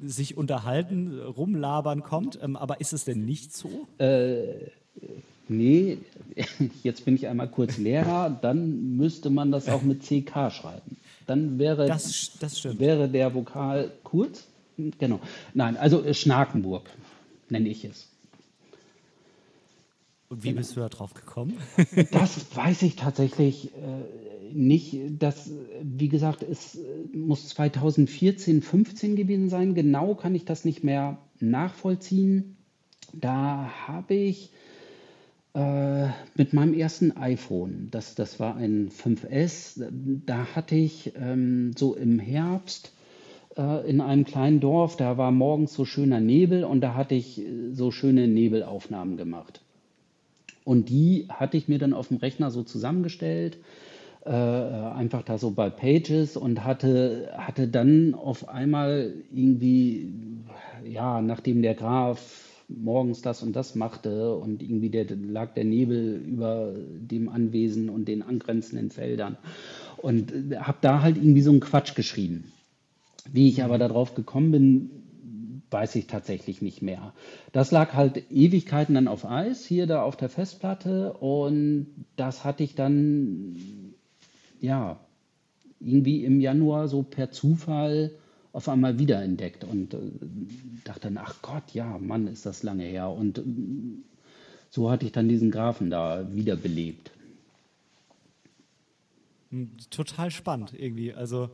[0.04, 2.40] sich unterhalten, rumlabern kommt.
[2.42, 3.88] Ähm, aber ist es denn nicht so?
[3.98, 4.72] Äh,
[5.48, 5.98] nee,
[6.84, 10.98] jetzt bin ich einmal kurz Lehrer, dann müsste man das auch mit CK schreiben.
[11.28, 14.48] Dann wäre, das, das wäre der Vokal kurz.
[14.98, 15.20] Genau.
[15.54, 16.90] Nein, also Schnakenburg
[17.50, 18.09] nenne ich es.
[20.30, 21.58] Und wie bist du da drauf gekommen?
[22.12, 24.96] das weiß ich tatsächlich äh, nicht.
[25.18, 29.74] Das, wie gesagt, es äh, muss 2014, 15 gewesen sein.
[29.74, 32.58] Genau kann ich das nicht mehr nachvollziehen.
[33.14, 34.52] Da habe ich
[35.56, 39.84] äh, mit meinem ersten iPhone, das, das war ein 5S,
[40.26, 42.92] da hatte ich ähm, so im Herbst
[43.58, 47.40] äh, in einem kleinen Dorf, da war morgens so schöner Nebel und da hatte ich
[47.40, 49.62] äh, so schöne Nebelaufnahmen gemacht.
[50.64, 53.58] Und die hatte ich mir dann auf dem Rechner so zusammengestellt,
[54.26, 60.14] äh, einfach da so bei Pages und hatte, hatte dann auf einmal irgendwie,
[60.86, 66.18] ja, nachdem der Graf morgens das und das machte und irgendwie der, lag der Nebel
[66.18, 69.38] über dem Anwesen und den angrenzenden Feldern
[69.98, 72.52] und habe da halt irgendwie so einen Quatsch geschrieben.
[73.32, 74.90] Wie ich aber darauf gekommen bin,
[75.72, 77.14] weiß ich tatsächlich nicht mehr.
[77.52, 81.14] Das lag halt Ewigkeiten dann auf Eis, hier da auf der Festplatte.
[81.14, 83.56] Und das hatte ich dann,
[84.60, 85.00] ja,
[85.80, 88.12] irgendwie im Januar so per Zufall
[88.52, 89.98] auf einmal wiederentdeckt und äh,
[90.84, 93.10] dachte dann, ach Gott, ja, Mann, ist das lange her.
[93.10, 93.44] Und äh,
[94.70, 97.12] so hatte ich dann diesen Grafen da wiederbelebt.
[99.52, 101.14] Hm, total spannend irgendwie.
[101.14, 101.50] Also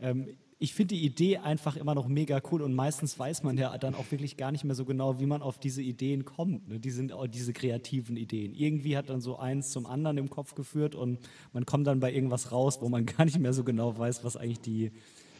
[0.00, 3.76] ähm, ich finde die Idee einfach immer noch mega cool und meistens weiß man ja
[3.76, 6.68] dann auch wirklich gar nicht mehr so genau, wie man auf diese Ideen kommt.
[6.68, 6.80] Ne?
[6.80, 8.54] Die sind auch diese kreativen Ideen.
[8.54, 11.18] Irgendwie hat dann so eins zum anderen im Kopf geführt und
[11.52, 14.36] man kommt dann bei irgendwas raus, wo man gar nicht mehr so genau weiß, was
[14.36, 14.92] eigentlich die,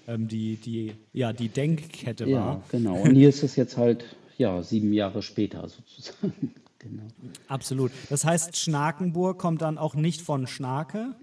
[0.07, 2.63] ähm, die, die, ja, die Denkkette ja, war.
[2.71, 3.01] Genau.
[3.01, 4.05] Und hier ist es jetzt halt
[4.37, 6.53] ja, sieben Jahre später sozusagen.
[6.79, 7.05] genau.
[7.49, 7.91] Absolut.
[8.11, 11.17] Das heißt, Schnakenburg kommt dann auch nicht von Schnake,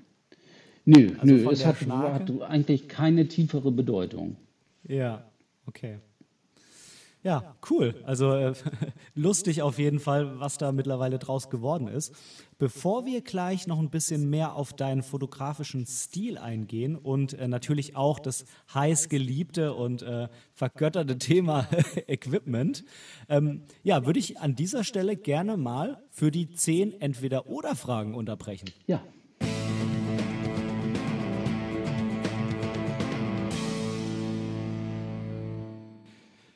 [0.85, 4.35] Nö, Also nö, es hat, hat eigentlich keine tiefere Bedeutung.
[4.83, 5.23] Ja,
[5.65, 5.99] okay.
[7.23, 7.95] Ja, cool.
[8.03, 8.53] Also äh,
[9.15, 12.13] lustig auf jeden Fall, was da mittlerweile draus geworden ist.
[12.57, 17.95] Bevor wir gleich noch ein bisschen mehr auf deinen fotografischen Stil eingehen und äh, natürlich
[17.95, 21.65] auch das heiß geliebte und äh, vergötterte Thema
[22.07, 22.83] Equipment,
[23.29, 28.69] ähm, ja, würde ich an dieser Stelle gerne mal für die zehn Entweder-Oder-Fragen unterbrechen.
[28.85, 29.01] Ja,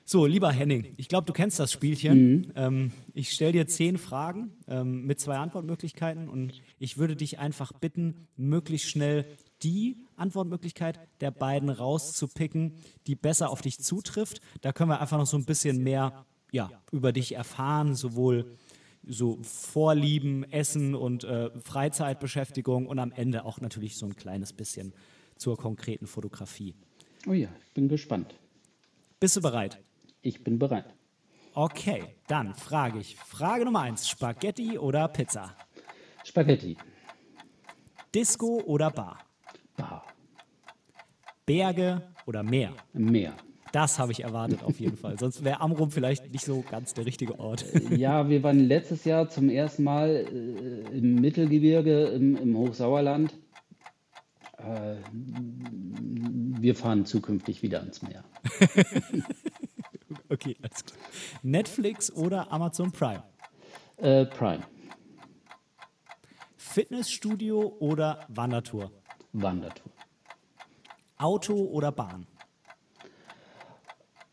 [0.09, 2.53] So, lieber Henning, ich glaube, du kennst das Spielchen.
[2.55, 7.73] Ähm, ich stelle dir zehn Fragen ähm, mit zwei Antwortmöglichkeiten und ich würde dich einfach
[7.73, 9.25] bitten, möglichst schnell
[9.63, 14.39] die Antwortmöglichkeit der beiden rauszupicken, die besser auf dich zutrifft.
[14.61, 18.55] Da können wir einfach noch so ein bisschen mehr ja, über dich erfahren, sowohl
[19.05, 24.93] so Vorlieben, Essen und äh, Freizeitbeschäftigung und am Ende auch natürlich so ein kleines bisschen
[25.35, 26.75] zur konkreten Fotografie.
[27.27, 28.35] oh ja, ich bin gespannt.
[29.19, 29.81] Bist du bereit?
[30.27, 30.93] Ich bin bereit.
[31.53, 33.15] Okay, dann frage ich.
[33.15, 35.55] Frage Nummer eins: Spaghetti oder Pizza?
[36.25, 36.75] Spaghetti.
[38.13, 39.19] Disco oder Bar?
[39.77, 40.03] Bar.
[41.45, 42.73] Berge oder Meer?
[42.91, 43.35] Meer.
[43.71, 45.17] Das habe ich erwartet auf jeden Fall.
[45.17, 47.63] Sonst wäre Amrum vielleicht nicht so ganz der richtige Ort.
[47.91, 53.33] Ja, wir waren letztes Jahr zum ersten Mal äh, im Mittelgebirge, im, im Hochsauerland.
[54.57, 54.95] Äh,
[56.59, 58.25] wir fahren zukünftig wieder ans Meer.
[60.29, 60.99] Okay, alles klar.
[61.43, 63.23] Netflix oder Amazon Prime?
[63.97, 64.63] Äh, Prime.
[66.57, 68.91] Fitnessstudio oder Wandertour?
[69.33, 69.91] Wandertour.
[71.17, 72.27] Auto oder Bahn?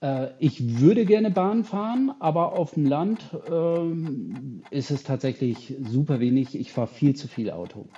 [0.01, 6.21] Äh, ich würde gerne Bahn fahren, aber auf dem Land ähm, ist es tatsächlich super
[6.21, 6.55] wenig.
[6.55, 7.89] Ich fahre viel zu viel Auto.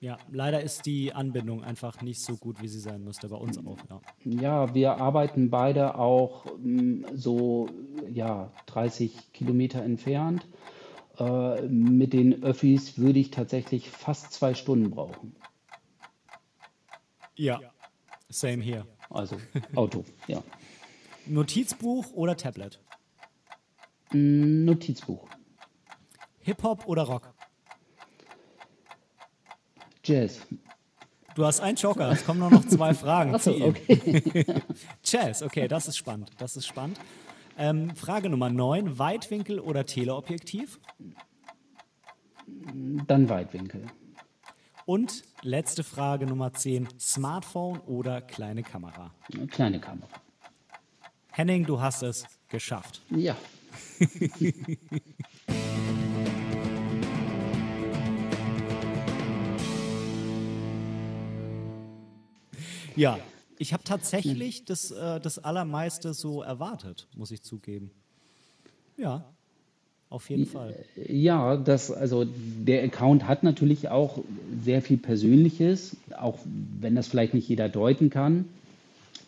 [0.00, 3.28] Ja, leider ist die Anbindung einfach nicht so gut, wie sie sein müsste.
[3.28, 4.00] Bei uns auch, ja.
[4.24, 7.68] Ja, wir arbeiten beide auch mm, so
[8.08, 10.46] ja, 30 Kilometer entfernt.
[11.18, 15.34] Äh, mit den Öffis würde ich tatsächlich fast zwei Stunden brauchen.
[17.34, 17.60] Ja,
[18.28, 18.86] same hier.
[19.10, 19.36] Also
[19.74, 20.42] Auto, ja.
[21.26, 22.80] Notizbuch oder Tablet?
[24.12, 25.28] Mm, Notizbuch.
[26.40, 27.34] Hip-Hop oder Rock?
[30.08, 30.40] Jazz.
[31.34, 33.34] Du hast einen Joker, es kommen nur noch zwei Fragen.
[33.34, 34.46] Achso, okay.
[35.04, 36.30] Jazz, okay, das ist spannend.
[36.38, 36.98] Das ist spannend.
[37.58, 40.80] Ähm, Frage Nummer 9, Weitwinkel oder Teleobjektiv?
[43.06, 43.84] Dann Weitwinkel.
[44.86, 49.10] Und letzte Frage Nummer 10, Smartphone oder kleine Kamera?
[49.50, 50.08] Kleine Kamera.
[51.32, 53.02] Henning, du hast es geschafft.
[53.10, 53.36] Ja.
[62.98, 63.18] Ja,
[63.58, 67.90] ich habe tatsächlich das, äh, das Allermeiste so erwartet, muss ich zugeben.
[68.96, 69.24] Ja,
[70.10, 70.84] auf jeden Fall.
[70.96, 74.18] Ja, das, also der Account hat natürlich auch
[74.62, 76.38] sehr viel Persönliches, auch
[76.80, 78.46] wenn das vielleicht nicht jeder deuten kann.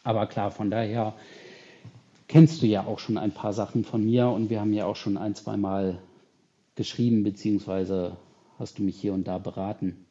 [0.03, 1.15] Aber klar, von daher
[2.29, 4.97] kennst du ja auch schon ein paar Sachen von mir und wir haben ja auch
[4.97, 5.99] schon ein, zwei Mal
[6.77, 8.17] geschrieben, beziehungsweise
[8.59, 10.07] hast du mich hier und da beraten.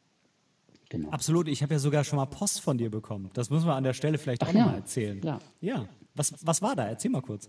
[0.90, 1.08] Genau.
[1.10, 3.30] Absolut, ich habe ja sogar schon mal Post von dir bekommen.
[3.32, 5.20] Das müssen wir an der Stelle vielleicht auch Ach noch ja, mal erzählen.
[5.24, 5.38] ja.
[5.60, 5.88] ja.
[6.16, 6.88] Was, was war da?
[6.88, 7.48] Erzähl mal kurz.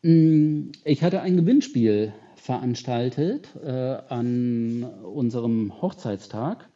[0.00, 3.68] Ich hatte ein Gewinnspiel veranstaltet äh,
[4.08, 6.68] an unserem Hochzeitstag.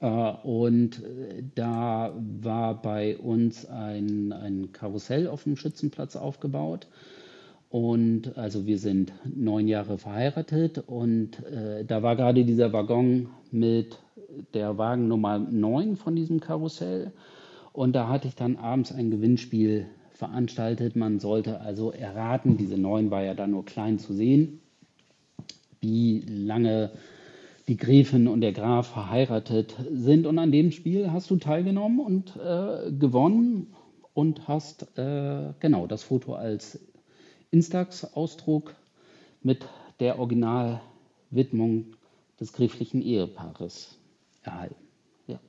[0.00, 0.06] Äh,
[0.42, 2.12] und äh, da
[2.42, 6.88] war bei uns ein, ein Karussell auf dem Schützenplatz aufgebaut.
[7.70, 13.98] Und also wir sind neun Jahre verheiratet und äh, da war gerade dieser Waggon mit
[14.54, 17.12] der Wagen Nummer 9 von diesem Karussell.
[17.72, 20.96] Und da hatte ich dann abends ein Gewinnspiel veranstaltet.
[20.96, 24.60] Man sollte also erraten, diese 9 war ja dann nur klein zu sehen,
[25.80, 26.90] wie lange
[27.68, 30.26] die Gräfin und der Graf verheiratet sind.
[30.26, 33.74] Und an dem Spiel hast du teilgenommen und äh, gewonnen
[34.14, 36.80] und hast äh, genau das Foto als
[37.50, 38.74] Instax-Ausdruck
[39.42, 39.66] mit
[40.00, 41.86] der Originalwidmung
[42.40, 43.97] des gräflichen Ehepaares
[44.48, 44.82] erhalten.
[45.26, 45.40] Ja.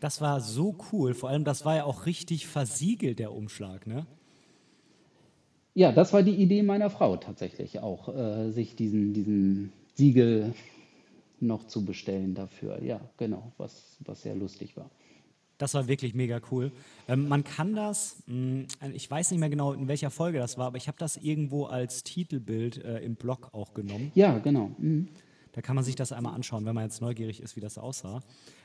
[0.00, 1.14] Das war so cool.
[1.14, 4.06] Vor allem, das war ja auch richtig versiegelt, der Umschlag, ne?
[5.74, 10.54] Ja, das war die Idee meiner Frau tatsächlich auch, äh, sich diesen, diesen Siegel
[11.38, 12.82] noch zu bestellen dafür.
[12.82, 14.90] Ja, genau, was, was sehr lustig war.
[15.58, 16.70] Das war wirklich mega cool.
[17.08, 20.58] Ähm, man kann das, mh, hm, ich weiß nicht mehr genau, in welcher Folge das
[20.58, 24.12] war, aber ich habe das irgendwo als Titelbild äh, im Blog auch genommen.
[24.14, 24.70] Ja, genau.
[24.78, 25.08] Mhm.
[25.56, 28.20] Da kann man sich das einmal anschauen, wenn man jetzt neugierig ist, wie das aussah.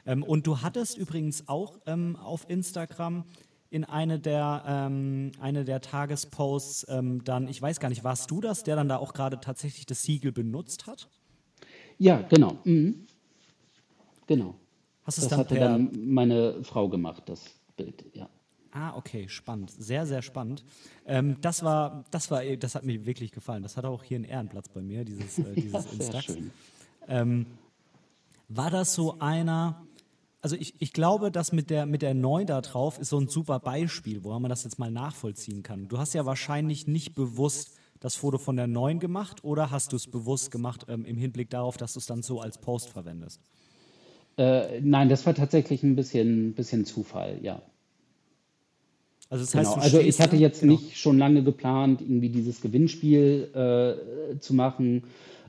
[0.06, 3.24] Ähm, und du hattest übrigens auch ähm, auf Instagram
[3.70, 8.42] in eine der, ähm, eine der Tagesposts ähm, dann, ich weiß gar nicht, warst du
[8.42, 11.08] das, der dann da auch gerade tatsächlich das Siegel benutzt hat?
[11.98, 12.58] Ja, genau.
[12.66, 13.08] Mhm.
[14.28, 14.56] Genau.
[15.04, 17.46] Hast das dann hatte dann meine Frau gemacht, das
[17.78, 18.30] Bild, ja.
[18.72, 19.72] Ah, okay, spannend.
[19.72, 20.66] Sehr, sehr spannend.
[21.06, 23.64] Ähm, das war, das war, das hat mir wirklich gefallen.
[23.64, 26.38] Das hat auch hier einen Ehrenplatz bei mir, dieses, äh, dieses ja, Instax.
[27.08, 27.46] Ähm,
[28.50, 29.82] war das so einer,
[30.42, 33.28] also ich, ich glaube, dass mit der, mit der 9 da drauf ist so ein
[33.28, 35.88] super Beispiel, wo man das jetzt mal nachvollziehen kann.
[35.88, 39.96] Du hast ja wahrscheinlich nicht bewusst das Foto von der 9 gemacht oder hast du
[39.96, 43.40] es bewusst gemacht ähm, im Hinblick darauf, dass du es dann so als Post verwendest?
[44.38, 47.62] Äh, nein, das war tatsächlich ein bisschen, bisschen Zufall, ja.
[49.30, 49.84] Also, das heißt, genau.
[49.84, 50.74] also ich hatte jetzt genau.
[50.74, 53.50] nicht schon lange geplant, irgendwie dieses Gewinnspiel
[54.34, 55.04] äh, zu machen.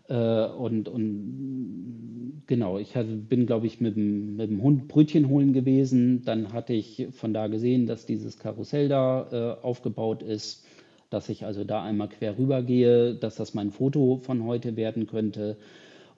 [0.09, 5.29] Äh, und, und genau, ich hatte, bin, glaube ich, mit dem, mit dem Hund Brötchen
[5.29, 6.23] holen gewesen.
[6.25, 10.65] Dann hatte ich von da gesehen, dass dieses Karussell da äh, aufgebaut ist,
[11.11, 15.07] dass ich also da einmal quer rüber gehe, dass das mein Foto von heute werden
[15.07, 15.59] könnte.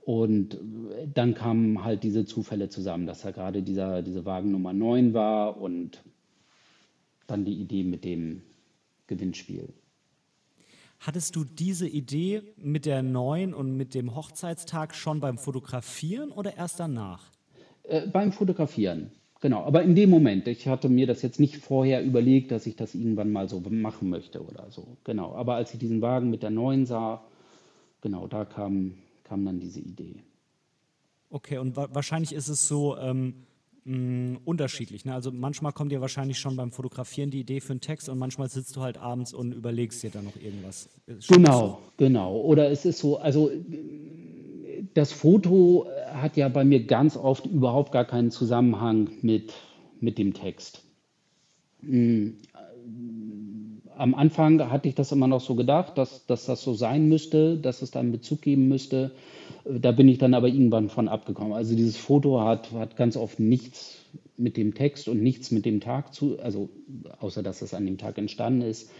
[0.04, 0.58] Und
[1.14, 5.60] dann kamen halt diese Zufälle zusammen, dass da gerade dieser, diese Wagen Nummer 9 war
[5.60, 6.02] und
[7.26, 8.42] dann die Idee mit dem
[9.06, 9.72] Gewinnspiel.
[11.06, 16.56] Hattest du diese Idee mit der neuen und mit dem Hochzeitstag schon beim Fotografieren oder
[16.56, 17.30] erst danach?
[17.82, 19.10] Äh, beim Fotografieren,
[19.42, 19.64] genau.
[19.64, 22.94] Aber in dem Moment, ich hatte mir das jetzt nicht vorher überlegt, dass ich das
[22.94, 24.96] irgendwann mal so machen möchte oder so.
[25.04, 25.34] Genau.
[25.34, 27.22] Aber als ich diesen Wagen mit der neuen sah,
[28.00, 28.94] genau, da kam,
[29.24, 30.22] kam dann diese Idee.
[31.28, 33.44] Okay, und wa wahrscheinlich ist es so, ähm,
[33.84, 35.04] mh, unterschiedlich.
[35.04, 35.14] Ne?
[35.14, 38.48] Also manchmal kommt dir wahrscheinlich schon beim Fotografieren die Idee für einen Text und manchmal
[38.48, 40.88] sitzt du halt abends und überlegst dir dann noch irgendwas.
[41.28, 41.78] Genau, so.
[41.96, 42.36] genau.
[42.40, 43.50] Oder es ist so, also
[44.94, 49.52] das Foto hat ja bei mir ganz oft überhaupt gar keinen Zusammenhang mit,
[50.00, 50.82] mit dem Text.
[53.96, 57.56] Am Anfang hatte ich das immer noch so gedacht, dass, dass das so sein müsste,
[57.56, 59.12] dass es da einen Bezug geben müsste.
[59.64, 61.52] Da bin ich dann aber irgendwann von abgekommen.
[61.52, 64.04] Also dieses Foto hat, hat ganz oft nichts
[64.36, 66.68] mit dem Text und nichts mit dem Tag zu, also
[67.20, 68.90] außer dass es an dem Tag entstanden ist,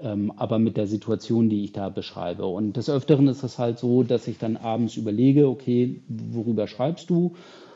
[0.00, 2.46] ähm, aber mit der Situation, die ich da beschreibe.
[2.46, 7.10] Und des Öfteren ist es halt so, dass ich dann abends überlege, okay, worüber schreibst
[7.10, 7.34] du?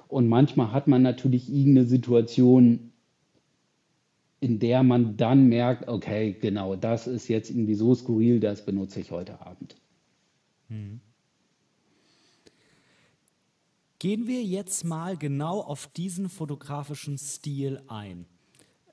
[0.09, 2.90] Und manchmal hat man natürlich irgendeine Situation,
[4.41, 9.01] in der man dann merkt, okay, genau, das ist jetzt irgendwie so skurril, das benutze
[9.01, 9.77] ich heute Abend.
[10.69, 11.01] Mhm.
[13.99, 18.25] Gehen wir jetzt mal genau auf diesen fotografischen Stil ein.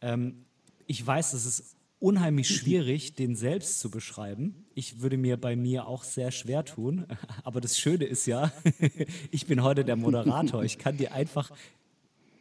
[0.02, 0.46] Ähm,
[0.86, 4.66] ich weiß, es ist unheimlich schwierig, den selbst zu beschreiben.
[4.76, 7.06] Ich würde mir bei mir auch sehr schwer tun.
[7.44, 8.52] Aber das Schöne ist ja,
[9.32, 10.64] ich bin heute der Moderator.
[10.64, 11.52] Ich kann dir einfach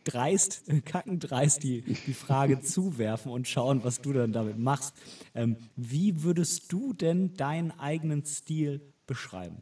[0.07, 4.95] dreist, kackendreist die, die Frage zuwerfen und schauen, was du dann damit machst.
[5.35, 9.57] Ähm, wie würdest du denn deinen eigenen Stil beschreiben?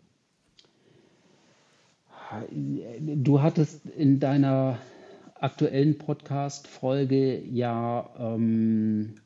[3.00, 4.78] Du hattest in deiner
[5.38, 9.16] aktuellen Podcast-Folge ja ähm,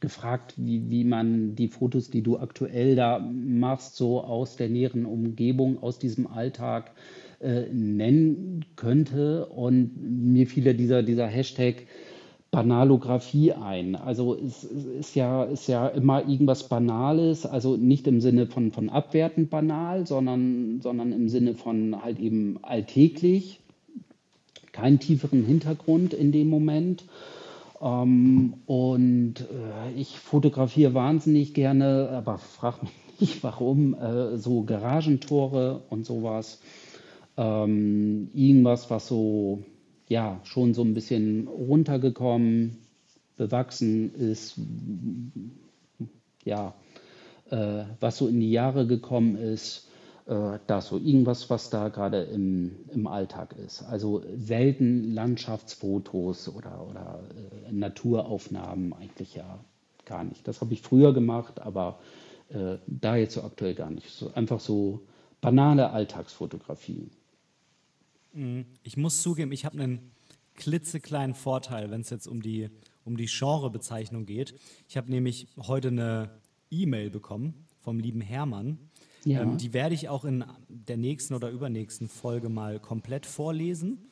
[0.00, 5.06] gefragt, wie, wie man die Fotos, die du aktuell da machst, so aus der näheren
[5.06, 9.46] Umgebung, aus diesem Alltag äh, nennen könnte.
[9.46, 11.86] Und mir fiel ja dieser, dieser Hashtag
[12.50, 13.94] Banalographie ein.
[13.94, 18.72] Also es, es ist, ja, ist ja immer irgendwas Banales, also nicht im Sinne von,
[18.72, 23.60] von abwertend banal, sondern, sondern im Sinne von halt eben alltäglich,
[24.72, 27.04] keinen tieferen Hintergrund in dem Moment.
[27.82, 35.82] Ähm, und äh, ich fotografiere wahnsinnig gerne, aber frag mich nicht warum, äh, so Garagentore
[35.90, 36.60] und sowas.
[37.38, 39.64] Ähm, irgendwas, was so
[40.08, 42.78] ja schon so ein bisschen runtergekommen,
[43.36, 44.60] bewachsen ist,
[46.44, 46.74] ja,
[47.50, 49.88] äh, was so in die Jahre gekommen ist.
[50.26, 53.82] äh, da so irgendwas, was da gerade im, im Alltag ist.
[53.82, 57.20] Also selten Landschaftsfotos oder, oder
[57.68, 59.60] äh, Naturaufnahmen eigentlich ja
[60.06, 60.46] gar nicht.
[60.48, 62.00] Das habe ich früher gemacht, aber
[62.50, 64.10] äh, da jetzt so aktuell gar nicht.
[64.10, 65.02] So, einfach so
[65.40, 67.10] banale Alltagsfotografie.
[68.32, 68.66] Mhm.
[68.82, 70.10] Ich muss zugeben, ich habe einen
[70.54, 72.68] klitzekleinen Vorteil, wenn es jetzt um die,
[73.04, 74.54] um die Genrebezeichnung geht.
[74.88, 78.78] Ich habe nämlich heute eine E-Mail bekommen vom lieben Hermann,
[79.24, 79.42] ja.
[79.42, 84.10] Ähm, die werde ich auch in der nächsten oder übernächsten Folge mal komplett vorlesen.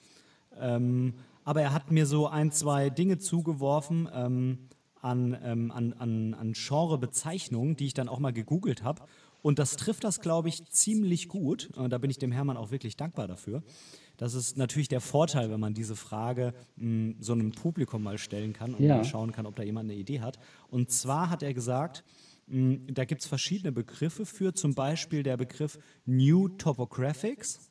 [0.59, 1.15] Ähm,
[1.45, 4.59] aber er hat mir so ein, zwei Dinge zugeworfen ähm,
[5.01, 9.03] an, ähm, an, an, an Genrebezeichnungen, die ich dann auch mal gegoogelt habe.
[9.47, 11.71] Und das trifft das, glaube ich, ziemlich gut.
[11.77, 13.63] Und da bin ich dem Hermann auch wirklich dankbar dafür.
[14.17, 18.53] Das ist natürlich der Vorteil, wenn man diese Frage mh, so einem Publikum mal stellen
[18.53, 18.97] kann und ja.
[18.97, 20.39] mal schauen kann, ob da jemand eine Idee hat.
[20.69, 22.03] Und zwar hat er gesagt,
[22.47, 27.71] Mm, da gibt es verschiedene Begriffe für, zum Beispiel der Begriff New Topographics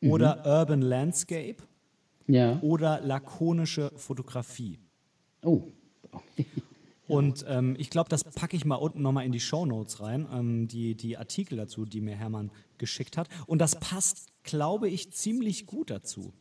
[0.00, 0.10] mhm.
[0.10, 1.56] oder Urban Landscape
[2.26, 2.58] ja.
[2.62, 4.78] oder lakonische Fotografie.
[5.42, 5.64] Oh.
[7.12, 10.26] Und ähm, ich glaube, das packe ich mal unten nochmal in die Show Notes rein,
[10.32, 13.28] ähm, die, die Artikel dazu, die mir Hermann geschickt hat.
[13.46, 16.32] Und das passt, glaube ich, ziemlich gut dazu.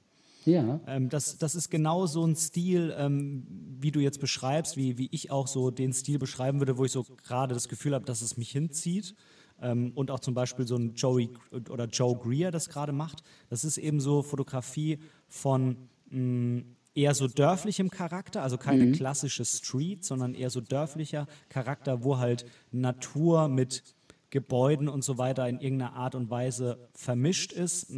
[0.46, 0.80] Ja.
[0.88, 3.46] Ähm, das, das ist genau so ein Stil, ähm,
[3.80, 6.92] wie du jetzt beschreibst, wie, wie ich auch so den Stil beschreiben würde, wo ich
[6.92, 9.14] so gerade das Gefühl habe, dass es mich hinzieht.
[9.62, 11.32] Ähm, und auch zum Beispiel so ein Joey
[11.70, 13.24] oder Joe Greer das gerade macht.
[13.50, 15.76] Das ist eben so Fotografie von
[16.10, 18.94] mh, mm, eher so dörflichem Charakter, also keine mhm.
[18.94, 23.84] klassische Street, sondern eher so dörflicher Charakter, wo halt Natur mit
[24.30, 27.92] Gebäuden und so weiter in irgendeiner Art und Weise vermischt ist.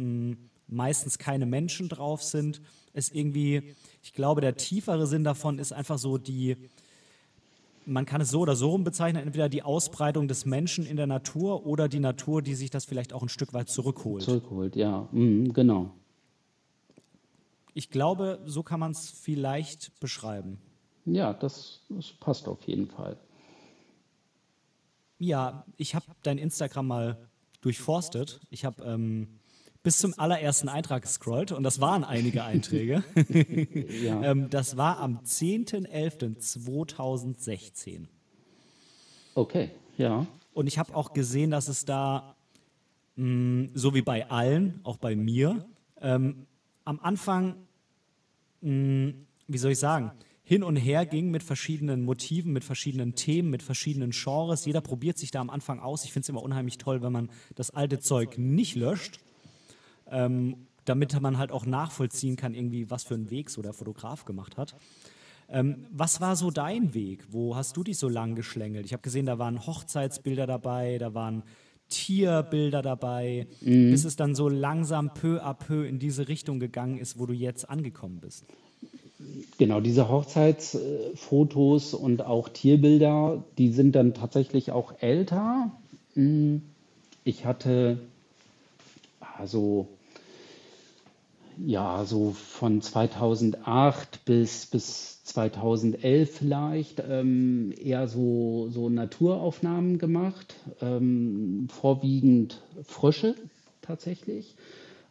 [0.66, 2.60] Meistens keine Menschen drauf sind.
[2.92, 6.56] Es irgendwie, ich glaube, der tiefere Sinn davon ist einfach so die,
[7.86, 11.66] man kann es so oder so bezeichnen, entweder die Ausbreitung des Menschen in der Natur
[11.66, 14.22] oder die Natur, die sich das vielleicht auch ein Stück weit zurückholt.
[14.22, 15.92] Zurückholt, ja, mhm, genau.
[17.74, 20.58] Ich glaube, so kann man es vielleicht beschreiben.
[21.04, 23.18] Ja, das, das, passt auf jeden Fall.
[25.18, 27.18] Ja, ich habe dein Instagram mal
[27.60, 28.40] durchforstet.
[28.50, 29.28] Ich habe ähm,
[29.82, 33.04] bis zum allerersten Eintrag gescrollt und das waren einige Einträge.
[34.02, 34.22] ja.
[34.22, 38.06] ähm, das war am 10.11.2016.
[39.34, 40.26] Okay, ja.
[40.54, 42.36] Und ich habe auch gesehen, dass es da,
[43.16, 45.66] mh, mm, so wie bei allen, auch bei mir,
[46.00, 46.46] ähm,
[46.84, 47.56] am Anfang,
[48.60, 50.12] mh, mm, wie soll ich sagen,
[50.46, 54.66] hin und her ging mit verschiedenen Motiven, mit verschiedenen Themen, mit verschiedenen Genres.
[54.66, 56.04] Jeder probiert sich da am Anfang aus.
[56.04, 59.20] Ich finde es immer unheimlich toll, wenn man das alte Zeug nicht löscht,
[60.10, 64.26] ähm, damit man halt auch nachvollziehen kann, irgendwie, was für einen Weg so der Fotograf
[64.26, 64.76] gemacht hat.
[65.48, 67.24] Ähm, was war so dein Weg?
[67.30, 68.84] Wo hast du dich so lang geschlängelt?
[68.84, 71.42] Ich habe gesehen, da waren Hochzeitsbilder dabei, da waren
[71.88, 73.90] Tierbilder dabei, mhm.
[73.90, 77.32] bis es dann so langsam peu à peu in diese Richtung gegangen ist, wo du
[77.32, 78.44] jetzt angekommen bist.
[79.58, 85.70] Genau, diese Hochzeitsfotos und auch Tierbilder, die sind dann tatsächlich auch älter.
[86.14, 86.62] Mhm.
[87.24, 87.98] Ich hatte
[89.38, 89.88] also
[91.58, 101.68] ja, so von 2008 bis, bis 2011 vielleicht ähm, eher so, so Naturaufnahmen gemacht, ähm,
[101.70, 103.34] vorwiegend Frösche
[103.82, 104.56] tatsächlich.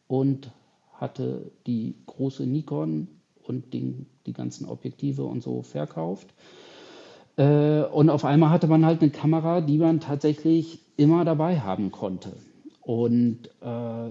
[0.08, 0.52] und
[0.94, 3.08] hatte die große Nikon
[3.44, 6.28] und den, die ganzen Objektive und so verkauft.
[7.36, 11.92] Äh, und auf einmal hatte man halt eine Kamera, die man tatsächlich immer dabei haben
[11.92, 12.34] konnte.
[12.82, 14.10] Und äh,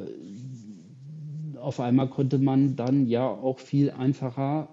[1.58, 4.68] auf einmal konnte man dann ja auch viel einfacher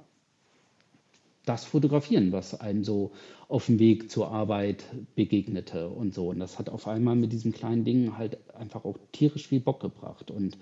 [1.50, 3.12] das fotografieren, was einem so
[3.48, 4.86] auf dem Weg zur Arbeit
[5.16, 6.30] begegnete und so.
[6.30, 9.80] Und das hat auf einmal mit diesem kleinen Ding halt einfach auch tierisch viel Bock
[9.80, 10.30] gebracht.
[10.30, 10.60] Und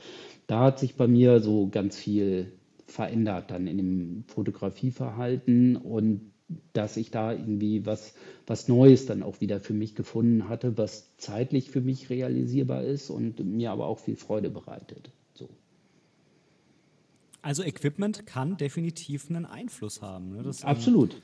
[0.48, 2.54] da hat sich bei mir so ganz viel
[2.86, 6.32] verändert dann in dem Fotografieverhalten und
[6.72, 8.14] dass ich da irgendwie was,
[8.46, 13.10] was Neues dann auch wieder für mich gefunden hatte, was zeitlich für mich realisierbar ist
[13.10, 15.12] und mir aber auch viel Freude bereitet.
[17.56, 17.64] So.
[17.64, 20.36] Also Equipment kann definitiv einen Einfluss haben.
[20.36, 20.44] Ne?
[20.44, 21.22] Das, ähm, Absolut.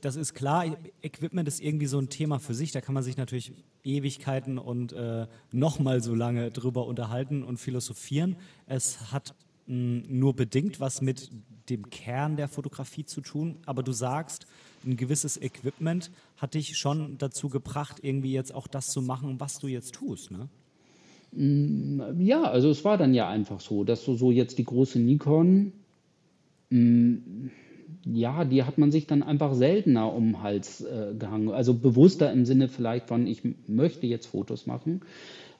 [0.00, 0.76] Das ist klar.
[1.00, 2.72] Equipment ist irgendwie so ein Thema für sich.
[2.72, 3.52] Da kann man sich natürlich
[3.84, 8.36] Ewigkeiten und äh, nochmal so lange drüber unterhalten und philosophieren.
[8.66, 9.34] Es hat
[9.66, 11.30] mh, nur bedingt was mit
[11.70, 13.56] dem Kern der Fotografie zu tun.
[13.64, 14.46] Aber du sagst,
[14.84, 19.58] ein gewisses Equipment hat dich schon dazu gebracht, irgendwie jetzt auch das zu machen, was
[19.58, 20.48] du jetzt tust, ne?
[21.34, 24.98] Mm, ja, also es war dann ja einfach so, dass du so jetzt die große
[24.98, 25.72] Nikon,
[26.70, 27.16] mm,
[28.06, 31.50] ja, die hat man sich dann einfach seltener um den Hals äh, gehangen.
[31.50, 35.00] Also bewusster im Sinne vielleicht von, ich möchte jetzt Fotos machen.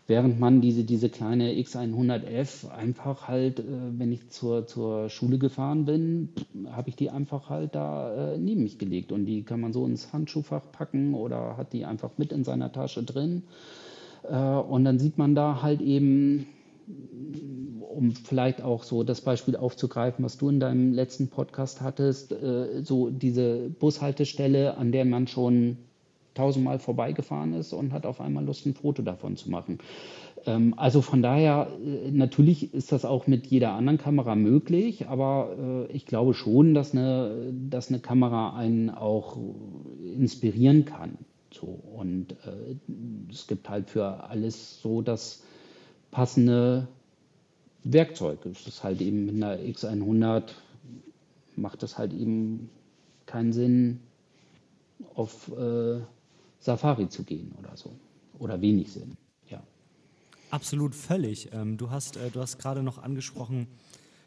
[0.06, 3.64] Während man diese, diese kleine X100F einfach halt, äh,
[3.96, 6.28] wenn ich zur, zur Schule gefahren bin,
[6.70, 9.12] habe ich die einfach halt da äh, neben mich gelegt.
[9.12, 12.70] Und die kann man so ins Handschuhfach packen oder hat die einfach mit in seiner
[12.70, 13.44] Tasche drin.
[14.28, 16.46] Äh, und dann sieht man da halt eben,
[17.94, 22.82] um vielleicht auch so das Beispiel aufzugreifen, was du in deinem letzten Podcast hattest, äh,
[22.82, 25.78] so diese Bushaltestelle, an der man schon
[26.34, 29.78] tausendmal vorbeigefahren ist und hat auf einmal Lust, ein Foto davon zu machen.
[30.46, 35.86] Ähm, also von daher, äh, natürlich ist das auch mit jeder anderen Kamera möglich, aber
[35.92, 39.38] ich glaube schon, dass eine, dass eine Kamera einen auch
[40.16, 41.18] inspirieren kann.
[41.54, 42.76] So, und äh,
[43.30, 45.42] es gibt halt für alles so das
[46.10, 46.88] passende
[47.84, 48.44] Werkzeug.
[48.46, 50.44] Es ist halt eben mit einer X100
[51.56, 52.70] macht das halt eben
[53.26, 54.00] keinen Sinn,
[55.14, 56.00] auf äh,
[56.60, 57.94] Safari zu gehen oder so.
[58.38, 59.16] Oder wenig Sinn,
[59.48, 59.62] ja.
[60.50, 61.52] Absolut völlig.
[61.52, 63.68] Ähm, du hast, äh, du hast gerade noch angesprochen,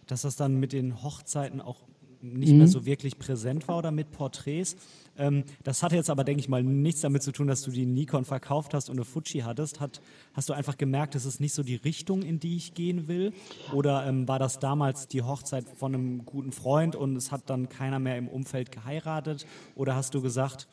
[0.08, 1.82] dass das dann mit den Hochzeiten auch
[2.22, 2.60] nicht mhm.
[2.60, 4.76] mehr so wirklich präsent war oder mit Porträts.
[5.18, 7.86] Ähm, das hatte jetzt aber, denke ich mal, nichts damit zu tun, dass du die
[7.86, 9.80] Nikon verkauft hast und eine Fuji hattest.
[9.80, 10.02] Hat,
[10.34, 13.34] hast du einfach gemerkt, das ist nicht so die Richtung, in die ich gehen will?
[13.74, 17.70] Oder ähm, war das damals die Hochzeit von einem guten Freund und es hat dann
[17.70, 19.46] keiner mehr im Umfeld geheiratet?
[19.76, 20.68] Oder hast du gesagt,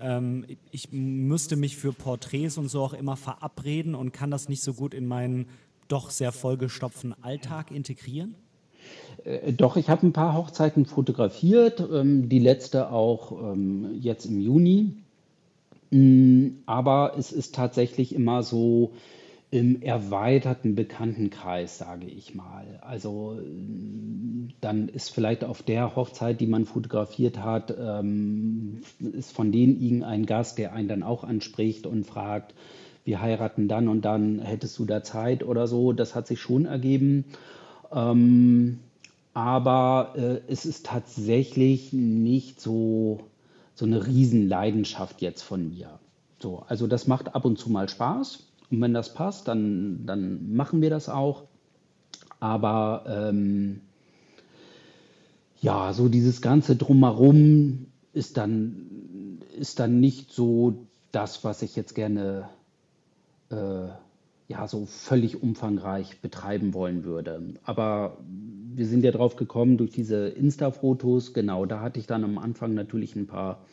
[0.00, 4.62] ähm, ich müsste mich für Porträts und so auch immer verabreden und kann das nicht
[4.62, 5.46] so gut in meinen
[5.88, 8.34] doch sehr vollgestopften Alltag integrieren?
[9.24, 14.40] Äh, doch, ich habe ein paar Hochzeiten fotografiert, ähm, die letzte auch ähm, jetzt im
[14.40, 14.92] Juni.
[15.90, 18.92] Mm, aber es ist tatsächlich immer so
[19.50, 22.80] im erweiterten Bekanntenkreis, sage ich mal.
[22.82, 29.52] Also mm, dann ist vielleicht auf der Hochzeit, die man fotografiert hat, ähm, ist von
[29.52, 32.54] denen irgendein Gast, der einen dann auch anspricht und fragt,
[33.04, 35.94] wir heiraten dann und dann, hättest du da Zeit oder so.
[35.94, 37.24] Das hat sich schon ergeben.
[37.92, 38.80] Ähm,
[39.34, 43.20] aber äh, es ist tatsächlich nicht so,
[43.74, 45.98] so eine Riesenleidenschaft jetzt von mir.
[46.40, 48.44] So, also das macht ab und zu mal Spaß.
[48.70, 51.44] Und wenn das passt, dann, dann machen wir das auch.
[52.40, 53.80] Aber ähm,
[55.60, 61.94] ja, so dieses ganze Drumherum ist dann, ist dann nicht so das, was ich jetzt
[61.94, 62.48] gerne
[63.50, 63.88] äh,
[64.48, 67.54] ja so völlig umfangreich betreiben wollen würde.
[67.64, 68.18] Aber
[68.74, 71.34] wir sind ja drauf gekommen durch diese Insta-Fotos.
[71.34, 73.64] Genau, da hatte ich dann am Anfang natürlich ein paar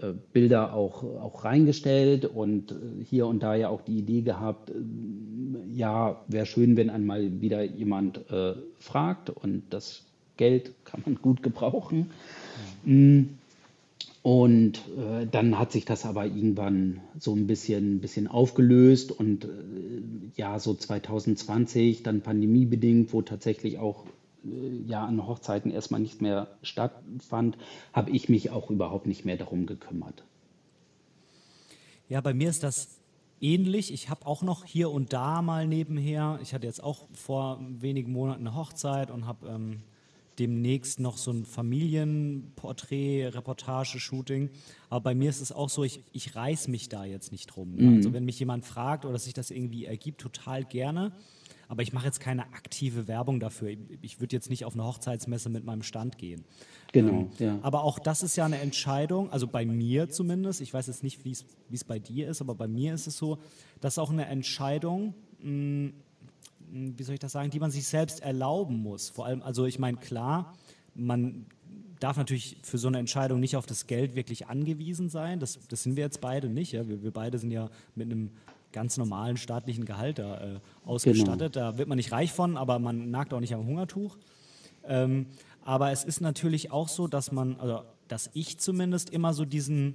[0.00, 4.70] äh, Bilder auch, auch reingestellt und äh, hier und da ja auch die Idee gehabt,
[4.70, 4.74] äh,
[5.72, 10.04] ja, wäre schön, wenn einmal wieder jemand äh, fragt und das
[10.36, 12.10] Geld kann man gut gebrauchen.
[12.84, 13.38] Mhm.
[14.28, 19.48] Und äh, dann hat sich das aber irgendwann so ein bisschen, bisschen aufgelöst und äh,
[20.36, 24.04] ja, so 2020, dann pandemiebedingt, wo tatsächlich auch
[24.44, 27.56] äh, ja an Hochzeiten erstmal nicht mehr stattfand,
[27.94, 30.24] habe ich mich auch überhaupt nicht mehr darum gekümmert.
[32.10, 32.98] Ja, bei mir ist das
[33.40, 33.94] ähnlich.
[33.94, 38.12] Ich habe auch noch hier und da mal nebenher, ich hatte jetzt auch vor wenigen
[38.12, 39.80] Monaten eine Hochzeit und habe ähm,
[40.38, 44.50] demnächst noch so ein Familienporträt, Reportage, Shooting.
[44.88, 47.74] Aber bei mir ist es auch so, ich, ich reiß mich da jetzt nicht drum.
[47.76, 47.96] Mhm.
[47.96, 51.12] Also wenn mich jemand fragt oder sich das irgendwie ergibt, total gerne.
[51.70, 53.76] Aber ich mache jetzt keine aktive Werbung dafür.
[54.00, 56.44] Ich würde jetzt nicht auf eine Hochzeitsmesse mit meinem Stand gehen.
[56.92, 57.58] Genau, ähm, ja.
[57.60, 61.26] Aber auch das ist ja eine Entscheidung, also bei mir zumindest, ich weiß jetzt nicht,
[61.26, 63.38] wie es bei dir ist, aber bei mir ist es so,
[63.82, 65.92] dass auch eine Entscheidung, mh,
[66.70, 69.10] wie soll ich das sagen, die man sich selbst erlauben muss.
[69.10, 70.54] Vor allem, also ich meine, klar,
[70.94, 71.46] man
[72.00, 75.40] darf natürlich für so eine Entscheidung nicht auf das Geld wirklich angewiesen sein.
[75.40, 76.72] Das, das sind wir jetzt beide nicht.
[76.72, 76.88] Ja?
[76.88, 78.30] Wir, wir beide sind ja mit einem
[78.72, 81.54] ganz normalen staatlichen Gehalt da äh, ausgestattet.
[81.54, 81.72] Genau.
[81.72, 84.18] Da wird man nicht reich von, aber man nagt auch nicht am Hungertuch.
[84.84, 85.26] Ähm,
[85.64, 89.86] aber es ist natürlich auch so, dass man, also dass ich zumindest immer so diesen,
[89.86, 89.94] hm,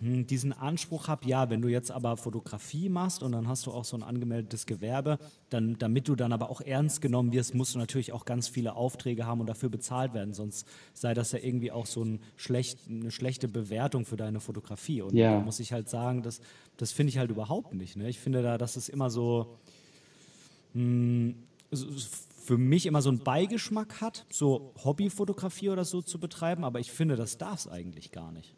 [0.00, 3.84] diesen Anspruch habe, ja, wenn du jetzt aber Fotografie machst und dann hast du auch
[3.84, 5.18] so ein angemeldetes Gewerbe,
[5.50, 8.76] dann, damit du dann aber auch ernst genommen wirst, musst du natürlich auch ganz viele
[8.76, 12.78] Aufträge haben und dafür bezahlt werden, sonst sei das ja irgendwie auch so ein schlecht,
[12.88, 15.02] eine schlechte Bewertung für deine Fotografie.
[15.02, 15.32] Und ja.
[15.32, 16.40] da muss ich halt sagen, das,
[16.76, 17.96] das finde ich halt überhaupt nicht.
[17.96, 18.08] Ne?
[18.08, 19.58] Ich finde da, dass es immer so,
[20.74, 21.34] mh, hm,
[22.48, 26.90] für mich immer so einen Beigeschmack hat, so Hobbyfotografie oder so zu betreiben, aber ich
[26.90, 28.54] finde, das darf es eigentlich gar nicht.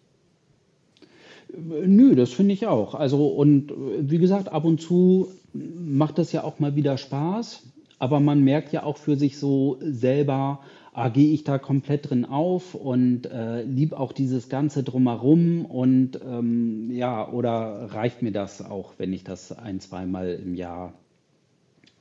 [1.56, 2.94] Nö, das finde ich auch.
[2.94, 7.64] Also, und wie gesagt, ab und zu macht das ja auch mal wieder Spaß,
[7.98, 10.60] aber man merkt ja auch für sich so selber,
[10.92, 16.20] ah, gehe ich da komplett drin auf und äh, lieb auch dieses Ganze drumherum und
[16.24, 20.92] ähm, ja, oder reicht mir das auch, wenn ich das ein, zweimal im Jahr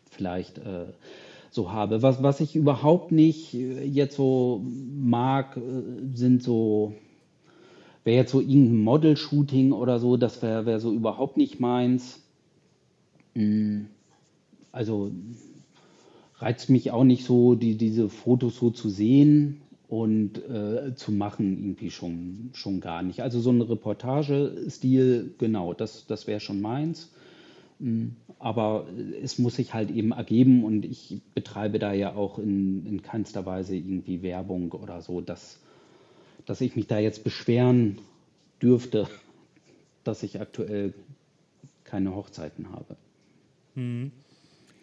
[0.09, 0.85] vielleicht äh,
[1.51, 2.01] so habe.
[2.01, 4.63] Was, was ich überhaupt nicht äh, jetzt so
[4.97, 5.61] mag, äh,
[6.15, 6.93] sind so
[8.09, 12.23] wäre jetzt so irgendein Model-Shooting oder so, das wäre wär so überhaupt nicht meins.
[13.35, 13.81] Mm,
[14.71, 15.11] also
[16.39, 21.55] reizt mich auch nicht so, die, diese Fotos so zu sehen und äh, zu machen
[21.61, 23.21] irgendwie schon, schon gar nicht.
[23.21, 27.11] Also so ein Reportagestil, genau, das, das wäre schon meins.
[27.77, 28.07] Mm,
[28.39, 28.87] aber
[29.21, 33.45] es muss sich halt eben ergeben und ich betreibe da ja auch in, in keinster
[33.45, 35.21] Weise irgendwie Werbung oder so.
[35.21, 35.59] Das,
[36.49, 37.99] dass ich mich da jetzt beschweren
[38.59, 39.07] dürfte,
[40.03, 40.95] dass ich aktuell
[41.83, 42.97] keine Hochzeiten habe.
[43.75, 44.11] Hm.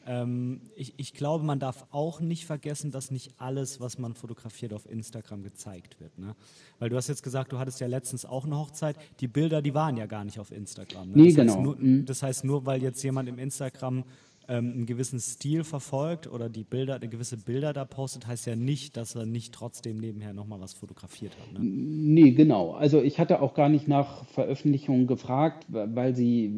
[0.06, 4.72] Ähm, ich, ich, glaube, man darf auch nicht vergessen, dass nicht alles, was man fotografiert,
[4.72, 6.16] auf Instagram gezeigt wird.
[6.20, 6.36] Ne?
[6.78, 8.96] Weil du hast jetzt gesagt, du hattest ja letztens auch eine Hochzeit.
[9.18, 11.10] Die Bilder, die waren ja gar nicht auf Instagram.
[11.10, 11.16] Ne?
[11.16, 11.52] Nee, das genau.
[11.54, 12.04] Heißt nur, hm.
[12.06, 14.04] das heißt, nur weil jetzt jemand im Instagram
[14.48, 18.56] ähm, einen gewissen Stil verfolgt oder die Bilder, eine gewisse Bilder da postet, heißt ja
[18.56, 21.52] nicht, dass er nicht trotzdem nebenher nochmal was fotografiert hat.
[21.52, 21.60] Ne?
[21.60, 22.72] Nee, genau.
[22.72, 26.52] Also ich hatte auch gar nicht nach Veröffentlichungen gefragt, weil sie,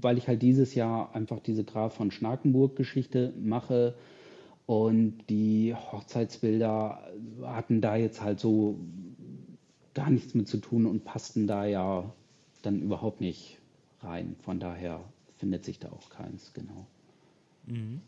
[0.00, 3.94] weil ich halt dieses Jahr einfach diese Graf von Schnakenburg-Geschichte mache.
[4.66, 7.02] Und die Hochzeitsbilder
[7.42, 8.78] hatten da jetzt halt so
[9.92, 12.12] gar nichts mit zu tun und passten da ja
[12.62, 13.58] dann überhaupt nicht
[14.00, 14.36] rein.
[14.40, 15.04] Von daher
[15.36, 16.86] findet sich da auch keins, genau.
[17.66, 18.00] Mhm.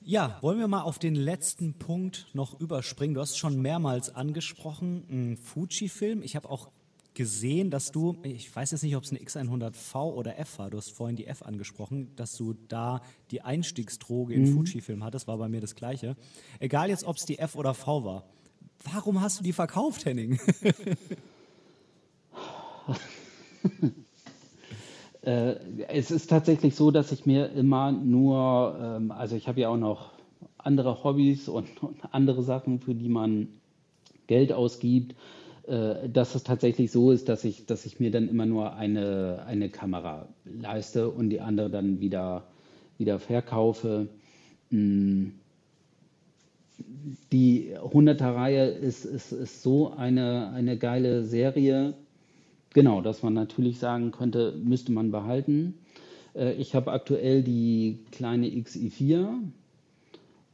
[0.00, 3.14] Ja, wollen wir mal auf den letzten Punkt noch überspringen?
[3.14, 6.22] Du hast schon mehrmals angesprochen, ein Fuji-Film.
[6.22, 6.70] Ich habe auch
[7.12, 10.78] gesehen, dass du, ich weiß jetzt nicht, ob es eine X100V oder F war, du
[10.78, 14.54] hast vorhin die F angesprochen, dass du da die Einstiegsdroge in mhm.
[14.54, 16.16] Fuji-Film hattest, war bei mir das gleiche.
[16.60, 18.24] Egal jetzt, ob es die F oder V war.
[18.84, 20.38] Warum hast du die verkauft, Henning?
[25.28, 25.56] Äh,
[25.88, 29.76] es ist tatsächlich so, dass ich mir immer nur, ähm, also ich habe ja auch
[29.76, 30.12] noch
[30.56, 33.48] andere Hobbys und, und, andere Sachen, für die man
[34.26, 35.14] Geld ausgibt,
[35.66, 39.44] äh, dass es tatsächlich so ist, dass ich, dass ich mir dann immer nur eine,
[39.46, 42.44] eine Kamera leiste und die andere dann wieder,
[42.96, 44.08] wieder verkaufe.
[44.70, 45.26] Mm.
[47.32, 51.94] Die 100er-Reihe ist, ist, ist so eine, eine geile Serie
[52.78, 55.74] Genau, dass man natürlich sagen könnte, müsste man behalten.
[56.36, 59.30] Äh, ich habe aktuell die kleine XI4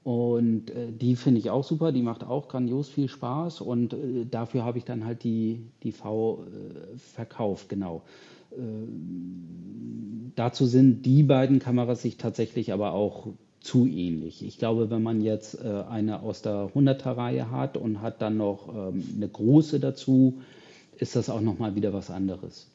[0.05, 4.25] und äh, die finde ich auch super, die macht auch grandios viel Spaß und äh,
[4.25, 6.47] dafür habe ich dann halt die, die V
[6.97, 8.01] verkauft, genau.
[10.35, 13.27] Dazu sind die beiden Kameras sich tatsächlich aber auch
[13.61, 14.43] zu ähnlich.
[14.47, 18.69] Ich glaube, wenn man jetzt eine aus der 100er Reihe hat und hat dann noch
[18.69, 20.39] ähm, eine große dazu,
[21.05, 22.67] ist das auch nochmal wieder was anderes.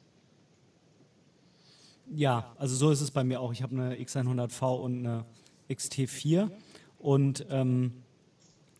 [2.15, 3.51] Ja, also so ist es bei mir auch.
[3.51, 5.25] Ich habe eine X100V und eine
[5.67, 6.51] XT4
[6.99, 7.91] und ähm,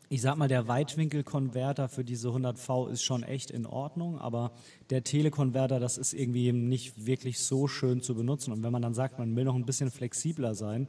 [0.08, 4.52] ich sag mal, der Weitwinkelkonverter für diese 100V ist schon echt in Ordnung, aber
[4.91, 8.52] der Telekonverter, das ist irgendwie nicht wirklich so schön zu benutzen.
[8.52, 10.88] Und wenn man dann sagt, man will noch ein bisschen flexibler sein,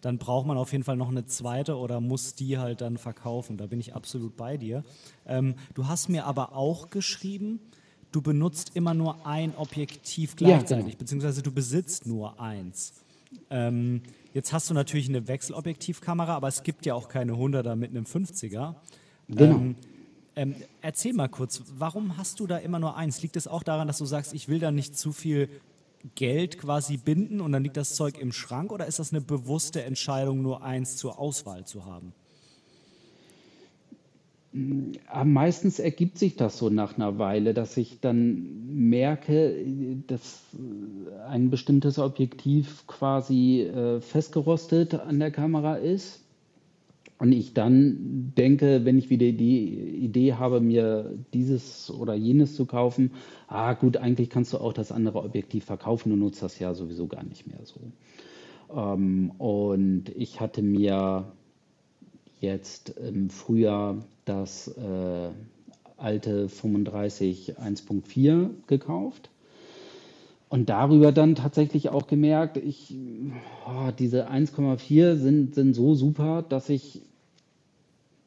[0.00, 3.58] dann braucht man auf jeden Fall noch eine zweite oder muss die halt dann verkaufen.
[3.58, 4.84] Da bin ich absolut bei dir.
[5.26, 7.60] Ähm, du hast mir aber auch geschrieben,
[8.12, 10.98] du benutzt immer nur ein Objektiv gleichzeitig, ja, genau.
[10.98, 12.92] beziehungsweise du besitzt nur eins.
[13.50, 14.02] Ähm,
[14.34, 18.04] jetzt hast du natürlich eine Wechselobjektivkamera, aber es gibt ja auch keine 100er mit einem
[18.04, 18.74] 50er.
[19.28, 19.56] Genau.
[19.56, 19.76] Ähm,
[20.36, 23.22] ähm, erzähl mal kurz, warum hast du da immer nur eins?
[23.22, 25.48] Liegt es auch daran, dass du sagst, ich will da nicht zu viel
[26.14, 29.82] Geld quasi binden und dann liegt das Zeug im Schrank oder ist das eine bewusste
[29.82, 32.12] Entscheidung, nur eins zur Auswahl zu haben?
[34.52, 39.54] Meistens ergibt sich das so nach einer Weile, dass ich dann merke,
[40.08, 40.42] dass
[41.28, 46.24] ein bestimmtes Objektiv quasi äh, festgerostet an der Kamera ist
[47.20, 52.64] und ich dann denke, wenn ich wieder die Idee habe, mir dieses oder jenes zu
[52.64, 53.12] kaufen,
[53.46, 57.06] ah gut, eigentlich kannst du auch das andere Objektiv verkaufen, du nutzt das ja sowieso
[57.06, 57.80] gar nicht mehr so.
[58.74, 61.30] Ähm, und ich hatte mir
[62.40, 65.30] jetzt im Frühjahr das äh,
[65.96, 69.30] alte 35 1.4 gekauft
[70.50, 72.92] und darüber dann tatsächlich auch gemerkt, ich,
[73.66, 77.02] oh, diese 1,4 sind, sind so super, dass ich,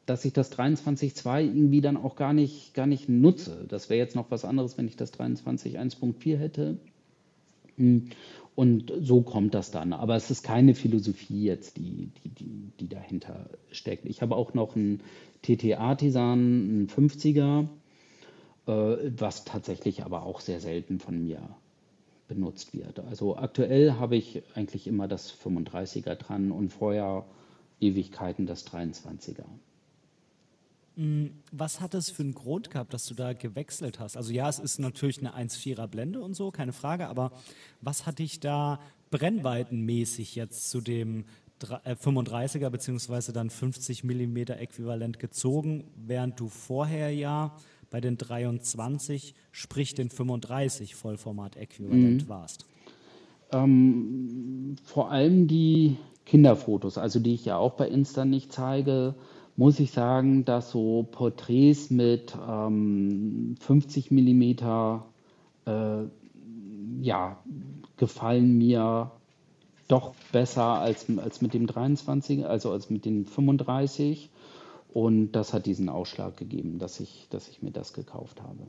[0.06, 3.66] dass ich das 23.2 irgendwie dann auch gar nicht, gar nicht nutze.
[3.68, 6.78] Das wäre jetzt noch was anderes, wenn ich das 23 1.4 hätte.
[7.76, 8.08] Hm.
[8.54, 9.92] Und so kommt das dann.
[9.92, 14.06] Aber es ist keine Philosophie jetzt, die, die, die, die dahinter steckt.
[14.06, 15.00] Ich habe auch noch einen
[15.42, 17.66] TTA-Tisan, einen 50er,
[18.66, 21.40] äh, was tatsächlich aber auch sehr selten von mir
[22.28, 23.00] benutzt wird.
[23.00, 27.26] Also aktuell habe ich eigentlich immer das 35er dran und vorher
[27.80, 29.44] Ewigkeiten das 23er.
[30.96, 34.16] Mm, was hat es für einen Grund gehabt, dass du da gewechselt hast?
[34.16, 37.32] Also ja, es ist natürlich eine 1,4er Blende und so, keine Frage, aber
[37.80, 38.80] was hat dich da
[39.10, 41.24] brennweitenmäßig jetzt zu dem
[41.60, 43.32] 35er bzw.
[43.32, 47.56] dann 50 mm Äquivalent gezogen, während du vorher ja
[47.90, 52.28] bei den 23, sprich den 35 Vollformat-Äquivalent mhm.
[52.28, 52.66] warst?
[53.52, 59.14] Ähm, vor allem die Kinderfotos, also die ich ja auch bei Insta nicht zeige,
[59.56, 64.42] muss ich sagen, dass so Porträts mit ähm, 50 mm
[65.66, 66.04] äh,
[67.00, 67.38] ja,
[67.96, 69.12] gefallen mir
[69.88, 74.30] doch besser als, als mit dem 23, also als mit dem 35.
[74.92, 78.66] Und das hat diesen Ausschlag gegeben, dass ich, dass ich mir das gekauft habe.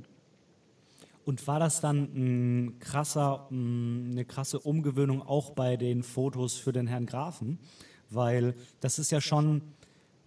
[1.23, 6.87] Und war das dann ein krasser, eine krasse Umgewöhnung auch bei den Fotos für den
[6.87, 7.59] Herrn Grafen?
[8.09, 9.61] Weil das ist ja schon,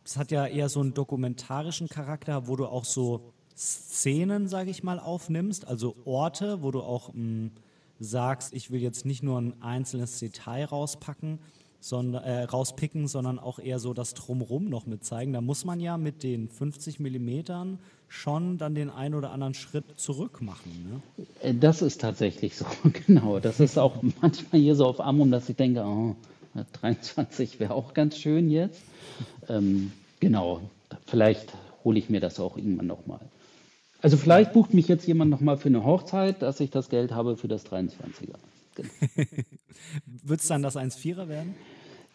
[0.09, 4.83] das hat ja eher so einen dokumentarischen Charakter, wo du auch so Szenen, sage ich
[4.83, 7.51] mal, aufnimmst, also Orte, wo du auch mh,
[8.01, 11.41] sagst, ich will jetzt nicht nur ein einzelnes Detail rauspacken,
[11.81, 15.35] sondern, äh, rauspicken, sondern auch eher so das Drumrum noch mit zeigen.
[15.35, 17.79] Da muss man ja mit den 50 Millimetern
[18.09, 21.03] schon dann den einen oder anderen Schritt zurück machen.
[21.19, 21.27] Ne?
[21.43, 22.65] Äh, das ist tatsächlich so,
[23.07, 23.41] genau.
[23.41, 26.17] Das ist auch manchmal hier so auf Amrum, dass ich denke, oh,
[26.81, 28.81] 23 wäre auch ganz schön jetzt.
[29.49, 30.61] Ähm, genau,
[31.07, 31.53] vielleicht
[31.85, 33.21] hole ich mir das auch irgendwann nochmal.
[34.01, 37.37] Also vielleicht bucht mich jetzt jemand nochmal für eine Hochzeit, dass ich das Geld habe
[37.37, 38.37] für das 23er.
[38.75, 38.89] Genau.
[40.23, 41.55] Wird es dann das 1,4er werden?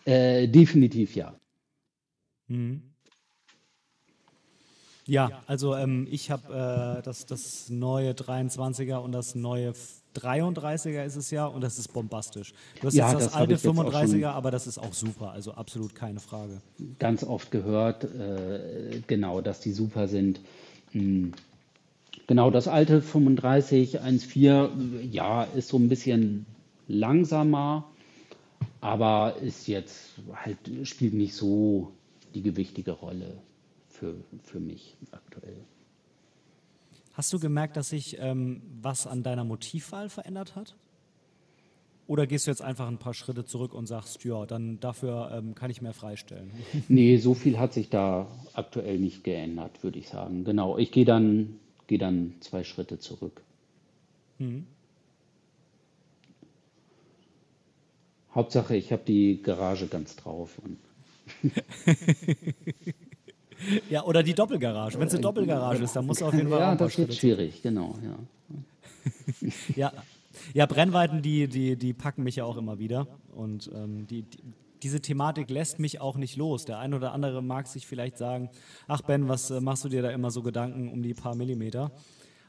[0.06, 1.34] Äh, definitiv ja.
[2.48, 2.94] Mhm.
[5.06, 9.74] Ja, also ähm, ich habe äh, das, das neue 23er und das neue
[10.16, 12.54] 33er ist es ja und das ist bombastisch.
[12.82, 15.96] Du hast ja, jetzt das, das alte 35er, aber das ist auch super, also absolut
[15.96, 16.62] keine Frage.
[17.00, 20.40] Ganz oft gehört, äh, genau, dass die super sind.
[20.92, 21.34] Hm.
[22.28, 26.46] Genau, das alte 35 1.4, ja, ist so ein bisschen
[26.88, 27.86] langsamer,
[28.82, 31.92] aber ist jetzt halt, spielt nicht so
[32.34, 33.42] die gewichtige Rolle
[33.90, 35.58] für, für mich aktuell.
[37.14, 40.76] Hast du gemerkt, dass sich ähm, was an deiner Motivwahl verändert hat?
[42.08, 45.56] Oder gehst du jetzt einfach ein paar Schritte zurück und sagst, ja, dann dafür ähm,
[45.56, 46.52] kann ich mehr freistellen?
[46.90, 50.44] Nee, so viel hat sich da aktuell nicht geändert, würde ich sagen.
[50.44, 53.42] Genau, ich gehe dann, geh dann zwei Schritte zurück.
[54.40, 54.66] Mhm.
[58.34, 60.60] Hauptsache, ich habe die Garage ganz drauf.
[63.90, 65.00] ja, oder die Doppelgarage.
[65.00, 66.60] Wenn es eine Doppelgarage ist, dann muss auf jeden Fall.
[66.60, 67.96] Ja, das wird schwierig, genau.
[68.04, 69.50] Ja.
[69.76, 69.94] ja.
[70.54, 73.08] ja, Brennweiten, die, die, die packen mich ja auch immer wieder.
[73.36, 74.40] Und ähm, die, die,
[74.82, 76.66] diese Thematik lässt mich auch nicht los.
[76.66, 78.50] Der eine oder andere mag sich vielleicht sagen:
[78.88, 81.92] Ach, Ben, was äh, machst du dir da immer so Gedanken um die paar Millimeter?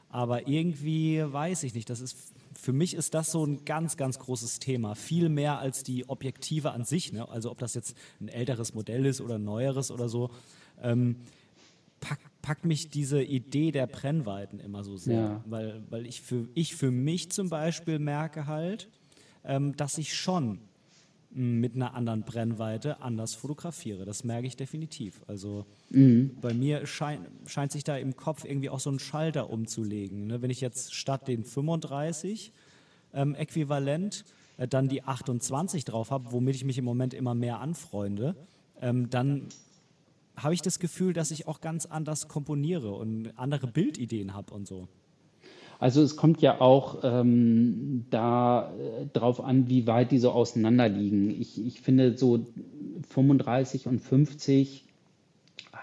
[0.09, 1.89] Aber irgendwie weiß ich nicht.
[1.89, 4.95] Das ist für mich ist das so ein ganz, ganz großes Thema.
[4.95, 7.11] Viel mehr als die Objektive an sich.
[7.11, 7.27] Ne?
[7.27, 10.29] Also ob das jetzt ein älteres Modell ist oder ein neueres oder so.
[10.81, 11.17] Ähm,
[11.99, 15.15] packt, packt mich diese Idee der Brennweiten immer so sehr.
[15.15, 15.43] Ja.
[15.45, 18.89] Weil, weil ich, für, ich für mich zum Beispiel merke halt,
[19.43, 20.59] ähm, dass ich schon
[21.35, 24.05] mit einer anderen Brennweite anders fotografiere.
[24.05, 25.21] Das merke ich definitiv.
[25.27, 26.31] Also mhm.
[26.39, 30.27] bei mir schein, scheint sich da im Kopf irgendwie auch so ein Schalter umzulegen.
[30.27, 30.41] Ne?
[30.41, 32.53] Wenn ich jetzt statt den 35
[33.13, 34.23] ähm, äquivalent
[34.57, 38.35] äh, dann die 28 drauf habe, womit ich mich im Moment immer mehr anfreunde,
[38.81, 39.49] ähm, dann
[40.37, 44.67] habe ich das Gefühl, dass ich auch ganz anders komponiere und andere Bildideen habe und
[44.67, 44.87] so.
[45.79, 48.73] Also es kommt ja auch ähm, da
[49.13, 51.29] äh, an, wie weit die so auseinander liegen.
[51.29, 52.45] Ich, ich finde so
[53.09, 54.85] 35 und 50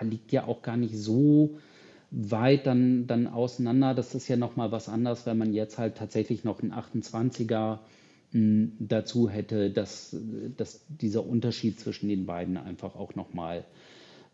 [0.01, 1.59] liegt ja auch gar nicht so
[2.11, 3.95] weit dann, dann auseinander.
[3.95, 7.79] Das ist ja nochmal was anderes, wenn man jetzt halt tatsächlich noch einen 28er
[8.33, 10.17] hm, dazu hätte, dass,
[10.57, 13.65] dass dieser Unterschied zwischen den beiden einfach auch nochmal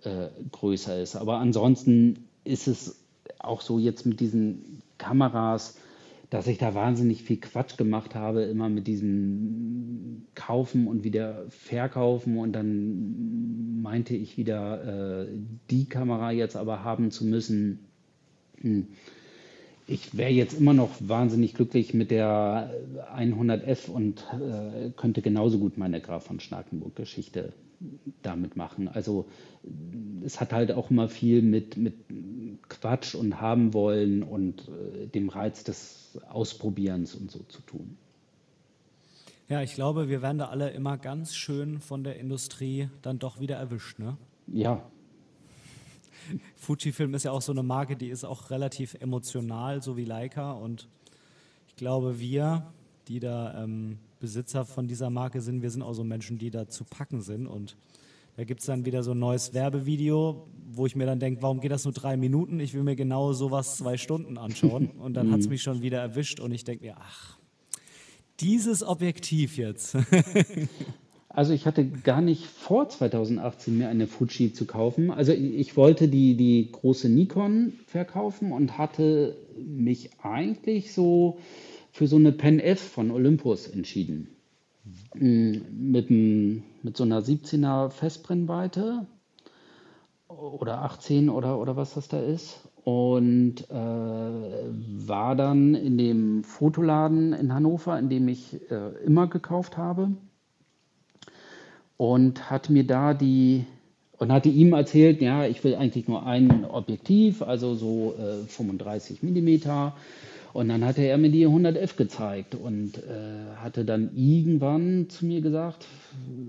[0.05, 1.17] äh, größer ist.
[1.17, 3.05] Aber ansonsten ist es
[3.39, 5.79] auch so jetzt mit diesen Kameras,
[6.31, 12.37] dass ich da wahnsinnig viel Quatsch gemacht habe, immer mit diesem Kaufen und wieder Verkaufen
[12.39, 15.29] und dann meinte ich wieder, äh,
[15.71, 17.87] die Kamera jetzt aber haben zu müssen.
[18.61, 18.89] Hm.
[19.87, 22.75] Ich wäre jetzt immer noch wahnsinnig glücklich mit der
[23.17, 27.55] 100F und äh, könnte genauso gut meine Graf von Schnakenburg-Geschichte
[28.23, 28.89] damit machen.
[28.89, 29.29] Also
[30.25, 31.95] es hat halt auch immer viel mit, mit
[32.69, 37.97] Quatsch und haben wollen und äh, dem Reiz des Ausprobierens und so zu tun.
[39.49, 43.41] Ja, ich glaube, wir werden da alle immer ganz schön von der Industrie dann doch
[43.41, 44.19] wieder erwischt, ne?
[44.47, 44.83] Ja.
[46.57, 50.53] Fujifilm ist ja auch so eine Marke, die ist auch relativ emotional, so wie Leica.
[50.53, 50.89] Und
[51.67, 52.71] ich glaube, wir,
[53.09, 55.63] die da ähm, Besitzer von dieser Marke sind.
[55.63, 57.47] Wir sind auch so Menschen, die da zu packen sind.
[57.47, 57.77] Und
[58.37, 61.61] da gibt es dann wieder so ein neues Werbevideo, wo ich mir dann denke, warum
[61.61, 62.61] geht das nur drei Minuten?
[62.61, 64.91] Ich will mir genau sowas zwei Stunden anschauen.
[64.99, 65.53] Und dann hat es mhm.
[65.53, 67.39] mich schon wieder erwischt und ich denke mir, ach,
[68.41, 69.97] dieses Objektiv jetzt.
[71.31, 75.13] Also ich hatte gar nicht vor 2018 mir eine Fuji zu kaufen.
[75.13, 81.39] Also ich wollte die, die große Nikon verkaufen und hatte mich eigentlich so
[81.99, 84.29] für so eine Pen F von Olympus entschieden.
[85.15, 85.63] Mhm.
[85.73, 89.05] Mit, mit so einer 17er Festbrennweite
[90.29, 92.61] oder 18 oder, oder was das da ist.
[92.85, 99.77] Und äh, war dann in dem Fotoladen in Hannover, in dem ich äh, immer gekauft
[99.77, 100.13] habe.
[101.97, 103.65] Und hat mir da die
[104.19, 109.25] und hatte ihm erzählt, ja, ich will eigentlich nur ein Objektiv, also so äh, 35
[109.25, 109.95] Millimeter
[110.53, 115.41] und dann hatte er mir die 100F gezeigt und äh, hatte dann irgendwann zu mir
[115.41, 115.87] gesagt,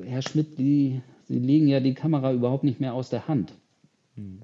[0.04, 3.54] Herr Schmidt, die, Sie legen ja die Kamera überhaupt nicht mehr aus der Hand.
[4.16, 4.42] Hm.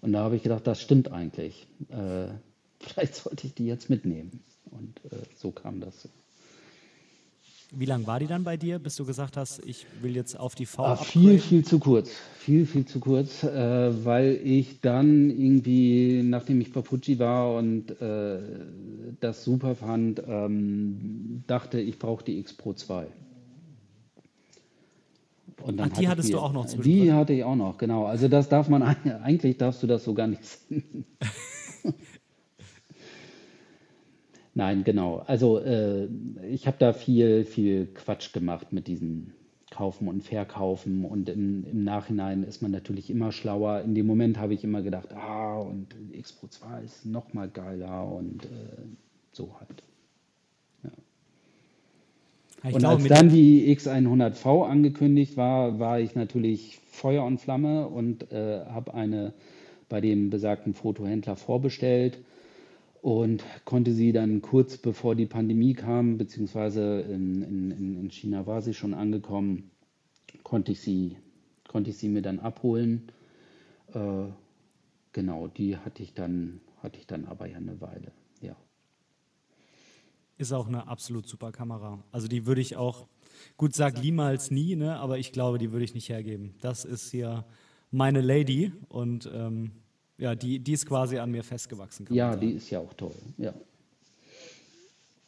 [0.00, 1.66] Und da habe ich gedacht, das stimmt eigentlich.
[1.88, 2.28] Äh,
[2.80, 4.40] vielleicht sollte ich die jetzt mitnehmen.
[4.70, 6.08] Und äh, so kam das.
[7.76, 10.54] Wie lange war die dann bei dir, bis du gesagt hast, ich will jetzt auf
[10.54, 10.84] die V?
[10.84, 12.10] Ach, viel, viel zu kurz.
[12.38, 17.90] Viel, viel zu kurz, äh, weil ich dann irgendwie, nachdem ich bei Fuji war und
[18.00, 18.38] äh,
[19.20, 23.06] das super fand, ähm, dachte, ich brauche die X Pro 2.
[25.62, 28.04] Und dann Ach, die hattest die, du auch noch Die hatte ich auch noch, genau.
[28.04, 28.82] Also das darf man,
[29.22, 31.06] eigentlich darfst du das so gar nicht sehen.
[34.54, 35.22] Nein, genau.
[35.26, 36.08] Also äh,
[36.48, 39.32] ich habe da viel, viel Quatsch gemacht mit diesem
[39.70, 43.80] Kaufen und Verkaufen und im, im, Nachhinein ist man natürlich immer schlauer.
[43.80, 47.48] In dem Moment habe ich immer gedacht, ah, und X Pro 2 ist noch mal
[47.48, 48.48] geiler und äh,
[49.32, 49.82] so halt.
[50.84, 50.90] Ja.
[52.70, 58.30] und glaube, als dann die X100V angekündigt war, war ich natürlich Feuer und Flamme und
[58.30, 59.34] äh, habe eine
[59.88, 62.20] bei dem besagten Fotohändler vorbestellt
[63.04, 68.62] und konnte sie dann kurz bevor die Pandemie kam, beziehungsweise in, in, in China war
[68.62, 69.70] sie schon angekommen,
[70.42, 71.18] konnte ich sie,
[71.68, 73.12] konnte ich sie mir dann abholen.
[73.92, 74.28] Äh,
[75.12, 78.56] genau, die hatte ich dann, hatte ich dann aber ja eine Weile, ja.
[80.38, 82.02] Ist auch eine absolut super Kamera.
[82.10, 83.06] Also die würde ich auch,
[83.58, 84.96] gut, sag niemals nie, ne?
[84.96, 86.54] aber ich glaube, die würde ich nicht hergeben.
[86.62, 87.44] Das ist hier
[87.90, 89.72] meine Lady und ähm,
[90.18, 92.06] ja, die, die ist quasi an mir festgewachsen.
[92.10, 93.54] Ja, die ist ja auch toll, ja.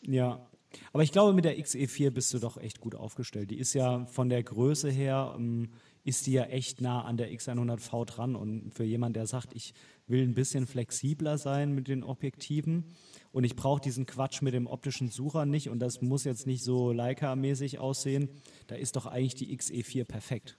[0.03, 0.47] Ja,
[0.93, 3.51] aber ich glaube, mit der XE4 bist du doch echt gut aufgestellt.
[3.51, 5.71] Die ist ja von der Größe her, ähm,
[6.05, 8.37] ist die ja echt nah an der X100V dran.
[8.37, 9.75] Und für jemanden, der sagt, ich
[10.07, 12.85] will ein bisschen flexibler sein mit den Objektiven
[13.33, 16.63] und ich brauche diesen Quatsch mit dem optischen Sucher nicht und das muss jetzt nicht
[16.63, 18.29] so Leica-mäßig aussehen,
[18.69, 20.57] da ist doch eigentlich die XE4 perfekt.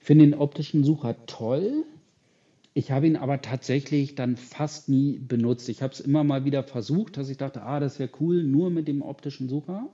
[0.00, 1.84] Ich finde den optischen Sucher toll.
[2.78, 5.68] Ich habe ihn aber tatsächlich dann fast nie benutzt.
[5.68, 8.70] Ich habe es immer mal wieder versucht, dass ich dachte, ah, das wäre cool, nur
[8.70, 9.88] mit dem optischen Sucher.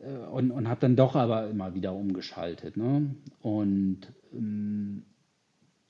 [0.00, 2.76] Äh, und, und habe dann doch aber immer wieder umgeschaltet.
[2.76, 3.16] Ne?
[3.42, 5.06] Und ähm,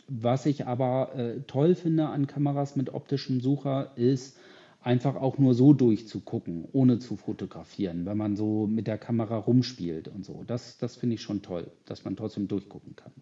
[0.08, 4.38] was ich aber äh, toll finde an Kameras mit optischem Sucher ist,
[4.80, 10.08] einfach auch nur so durchzugucken, ohne zu fotografieren, wenn man so mit der Kamera rumspielt
[10.08, 10.42] und so.
[10.46, 13.12] Das, das finde ich schon toll, dass man trotzdem durchgucken kann.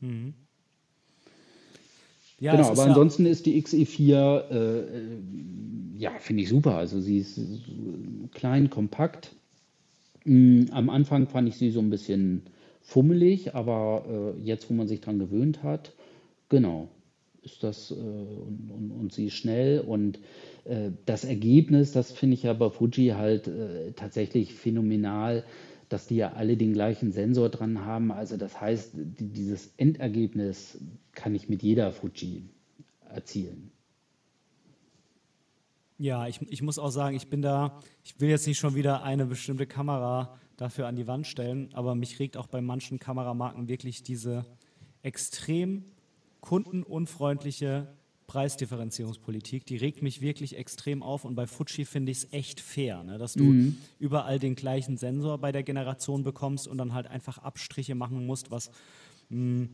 [0.00, 0.34] Mhm.
[2.40, 4.84] Ja, genau, aber ansonsten ist die XE4, äh, äh,
[5.96, 6.76] ja, finde ich super.
[6.76, 7.40] Also sie ist
[8.32, 9.34] klein, kompakt.
[10.24, 12.42] Mm, am Anfang fand ich sie so ein bisschen
[12.80, 15.92] fummelig, aber äh, jetzt, wo man sich dran gewöhnt hat,
[16.48, 16.88] genau,
[17.42, 20.18] ist das äh, und, und, und sie schnell und
[20.64, 25.44] äh, das Ergebnis, das finde ich ja bei Fuji halt äh, tatsächlich phänomenal,
[25.88, 28.12] dass die ja alle den gleichen Sensor dran haben.
[28.12, 30.78] Also das heißt, die, dieses Endergebnis
[31.12, 32.44] kann ich mit jeder Fuji
[33.08, 33.70] erzielen.
[35.98, 39.02] Ja, ich, ich muss auch sagen, ich bin da, ich will jetzt nicht schon wieder
[39.02, 43.66] eine bestimmte Kamera dafür an die Wand stellen, aber mich regt auch bei manchen Kameramarken
[43.66, 44.44] wirklich diese
[45.02, 45.84] extrem
[46.40, 47.88] kundenunfreundliche
[48.28, 53.02] Preisdifferenzierungspolitik, die regt mich wirklich extrem auf und bei Fuji finde ich es echt fair,
[53.02, 53.18] ne?
[53.18, 53.78] dass du mhm.
[53.98, 58.52] überall den gleichen Sensor bei der Generation bekommst und dann halt einfach Abstriche machen musst,
[58.52, 58.70] was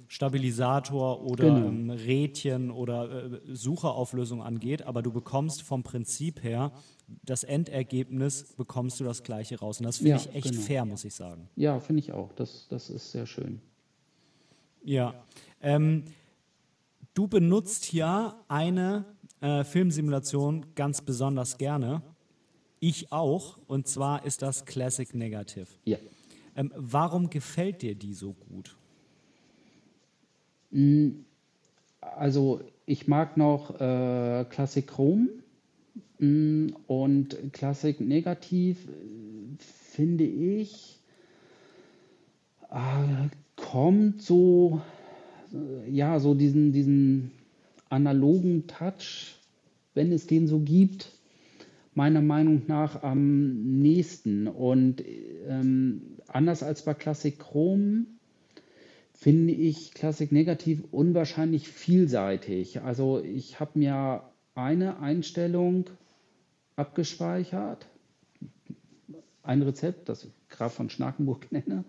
[0.08, 1.68] Stabilisator oder genau.
[1.68, 6.72] ähm, Rädchen oder äh, Sucherauflösung angeht, aber du bekommst vom Prinzip her
[7.22, 9.78] das Endergebnis bekommst du das gleiche raus.
[9.78, 10.62] Und das finde ja, ich echt genau.
[10.62, 11.48] fair, muss ich sagen.
[11.54, 12.32] Ja, finde ich auch.
[12.32, 13.60] Das, das ist sehr schön.
[14.82, 15.14] Ja.
[15.62, 16.04] Ähm,
[17.14, 19.04] du benutzt ja eine
[19.40, 22.02] äh, Filmsimulation ganz besonders gerne.
[22.80, 23.58] Ich auch.
[23.66, 25.66] Und zwar ist das Classic Negative.
[25.84, 25.98] Ja.
[26.56, 28.76] Ähm, warum gefällt dir die so gut?
[30.70, 31.24] Hm,
[32.00, 35.28] also ich mag noch äh, Classic Chrome
[36.18, 41.00] hm, und Classic Negativ äh, finde ich
[42.70, 44.80] äh, kommt so
[45.88, 47.30] ja so diesen diesen
[47.88, 49.36] analogen Touch,
[49.94, 51.12] wenn es den so gibt,
[51.94, 55.02] meiner Meinung nach am nächsten und
[55.46, 58.06] ähm, anders als bei Classic Chrome
[59.12, 62.82] finde ich Klassik Negativ unwahrscheinlich vielseitig.
[62.82, 64.22] Also ich habe mir
[64.54, 65.86] eine Einstellung
[66.76, 67.86] abgespeichert,
[69.42, 71.84] ein Rezept, das ich Graf von Schnakenburg nenne,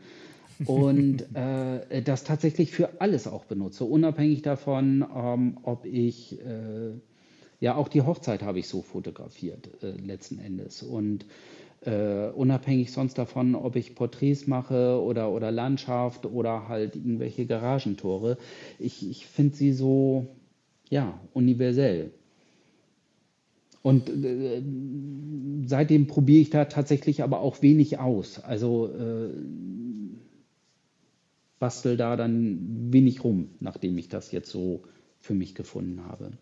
[0.66, 6.93] und äh, das tatsächlich für alles auch benutze, unabhängig davon, ähm, ob ich, äh,
[7.60, 10.84] ja auch die Hochzeit habe ich so fotografiert äh, letzten Endes.
[10.84, 11.26] Und
[11.82, 18.38] äh, unabhängig sonst davon, ob ich Porträts mache oder, oder Landschaft oder halt irgendwelche Garagentore.
[18.80, 20.28] Ich, ich finde sie so,
[20.89, 22.12] ja, universell.
[23.82, 24.64] Und äh,
[25.66, 28.39] seitdem probiere ich da tatsächlich aber auch wenig aus.
[28.39, 29.30] Also äh,
[31.66, 34.84] bastel da dann wenig rum, nachdem ich das jetzt so
[35.20, 36.38] für mich gefunden habe.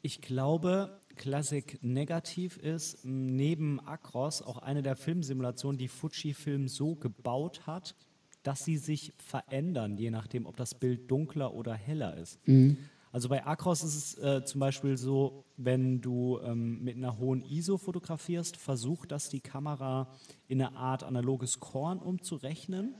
[0.00, 7.66] Ich glaube, Classic Negativ ist neben Acros auch eine der Filmsimulationen, die Fujifilm so gebaut
[7.66, 7.96] hat,
[8.44, 12.38] dass sie sich verändern, je nachdem, ob das Bild dunkler oder heller ist.
[12.46, 12.76] Mhm.
[13.10, 17.42] Also bei Acros ist es äh, zum Beispiel so, wenn du ähm, mit einer hohen
[17.42, 20.12] ISO fotografierst, versucht das die Kamera
[20.46, 22.94] in eine Art analoges Korn umzurechnen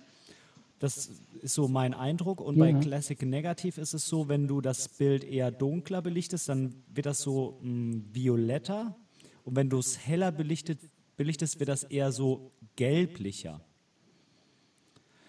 [0.79, 1.11] das
[1.41, 2.41] ist so mein Eindruck.
[2.41, 2.65] Und ja.
[2.65, 7.07] bei Classic Negativ ist es so, wenn du das Bild eher dunkler belichtest, dann wird
[7.07, 8.97] das so mh, hm, violetter.
[9.45, 10.81] Und wenn du es heller belichtet,
[11.17, 13.61] belichtest, wird das eher so gelblicher.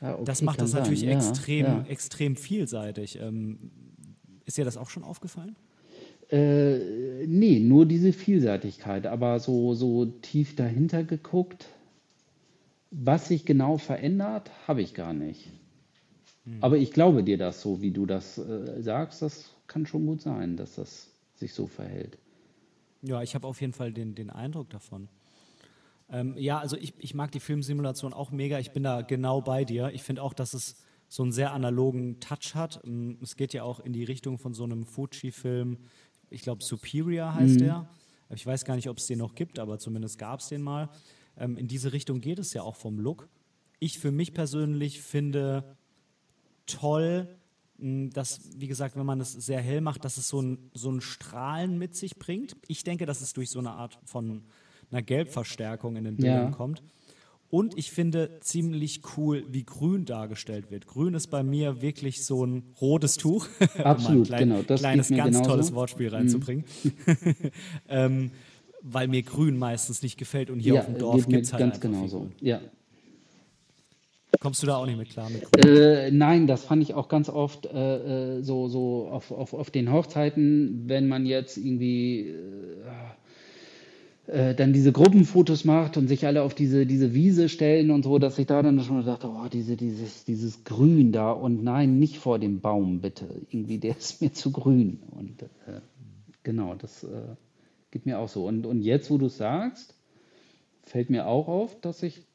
[0.02, 3.20] Ja, okay, das macht das natürlich ja, extrem, extrem vielseitig.
[3.20, 3.72] Ähm,
[4.46, 5.56] ist dir das auch schon aufgefallen?
[6.30, 9.08] Äh, nee, nur diese Vielseitigkeit.
[9.08, 11.70] Aber so, so tief dahinter geguckt,
[12.92, 15.50] was sich genau verändert, habe ich gar nicht.
[16.46, 16.58] Hm.
[16.62, 19.22] Aber ich glaube dir das so, wie du das äh, sagst.
[19.22, 22.18] Das kann schon gut sein, dass das sich so verhält.
[23.02, 25.08] Ja, ich habe auf jeden Fall den, den Eindruck davon.
[26.10, 28.60] Ähm, ja, also ich, ich mag die Filmsimulation auch mega.
[28.60, 29.92] Ich bin da genau bei dir.
[29.94, 30.76] Ich finde auch, dass es
[31.10, 32.82] so einen sehr analogen Touch hat.
[32.86, 35.78] Ähm, es geht ja auch in die Richtung von so einem Fuji-Film.
[36.30, 37.64] Ich glaube, Superior heißt mhm.
[37.64, 37.90] der.
[38.30, 40.90] Ich weiß gar nicht, ob es den noch gibt, aber zumindest gab es den mal.
[41.38, 43.30] Ähm, in diese Richtung geht es ja auch vom Look.
[43.80, 45.76] Ich für mich persönlich finde
[46.66, 47.28] toll,
[47.80, 51.02] dass, wie gesagt, wenn man es sehr hell macht, dass es so ein, so ein
[51.02, 52.56] Strahlen mit sich bringt.
[52.68, 54.44] Ich denke, dass es durch so eine Art von
[54.92, 56.52] einer Gelbverstärkung in den Bildern ja.
[56.52, 56.82] kommt.
[57.50, 60.86] Und ich finde ziemlich cool, wie grün dargestellt wird.
[60.86, 63.48] Grün ist bei mir wirklich so ein rotes Tuch.
[63.78, 64.62] Absolut, um klein, genau.
[64.64, 65.50] Das kleines, ganz genauso.
[65.50, 66.66] tolles Wortspiel reinzubringen.
[66.84, 66.92] Mhm.
[67.88, 68.32] ähm,
[68.90, 71.62] weil mir Grün meistens nicht gefällt und hier ja, auf dem Dorf gibt es halt
[71.62, 72.30] ganz genauso.
[72.40, 72.62] Ja.
[74.40, 75.30] Kommst du da auch nicht mit klar?
[75.30, 79.54] Mit äh, nein, das fand ich auch ganz oft äh, äh, so, so auf, auf,
[79.54, 82.30] auf den Hochzeiten, wenn man jetzt irgendwie
[84.28, 88.04] äh, äh, dann diese Gruppenfotos macht und sich alle auf diese, diese Wiese stellen und
[88.04, 91.98] so, dass ich da dann schon dachte, oh, diese, dieses, dieses Grün da und nein,
[91.98, 93.28] nicht vor dem Baum, bitte.
[93.50, 95.00] Irgendwie, der ist mir zu grün.
[95.12, 95.80] Und äh,
[96.44, 97.06] genau, das
[97.92, 98.46] Geht mir auch so.
[98.46, 99.96] Und, und jetzt, wo du sagst,
[100.84, 102.26] fällt mir auch auf, dass ich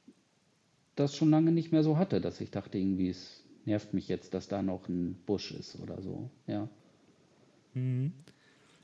[0.94, 4.34] das schon lange nicht mehr so hatte, dass ich dachte, irgendwie, es nervt mich jetzt,
[4.34, 6.30] dass da noch ein Busch ist oder so.
[6.46, 6.68] Ja.
[7.74, 8.12] Mhm.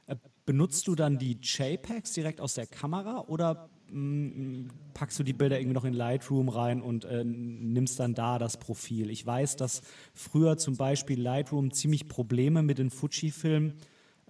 [0.06, 0.16] Äh,
[0.46, 5.58] benutzt du dann die JPEGs direkt aus der Kamera oder mh, packst du die Bilder
[5.58, 9.10] irgendwie noch in Lightroom rein und äh, nimmst dann da das Profil?
[9.10, 9.82] Ich weiß, dass
[10.14, 13.74] früher zum Beispiel Lightroom ziemlich Probleme mit den Fuji-Filmen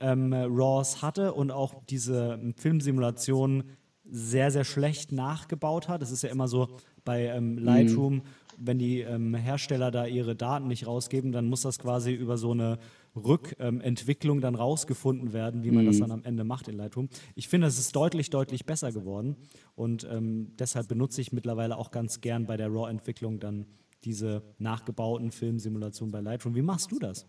[0.00, 3.64] ähm, RAWs hatte und auch diese Filmsimulationen
[4.10, 6.02] sehr, sehr schlecht nachgebaut hat.
[6.02, 6.68] Es ist ja immer so
[7.04, 8.22] bei ähm, Lightroom, mhm.
[8.58, 12.52] wenn die ähm, Hersteller da ihre Daten nicht rausgeben, dann muss das quasi über so
[12.52, 12.78] eine
[13.16, 15.88] Rückentwicklung dann rausgefunden werden, wie man mhm.
[15.88, 17.08] das dann am Ende macht in Lightroom.
[17.34, 19.36] Ich finde, es ist deutlich, deutlich besser geworden
[19.74, 23.66] und ähm, deshalb benutze ich mittlerweile auch ganz gern bei der RAW-Entwicklung dann
[24.04, 26.54] diese nachgebauten Filmsimulationen bei Lightroom.
[26.54, 27.26] Wie machst du das?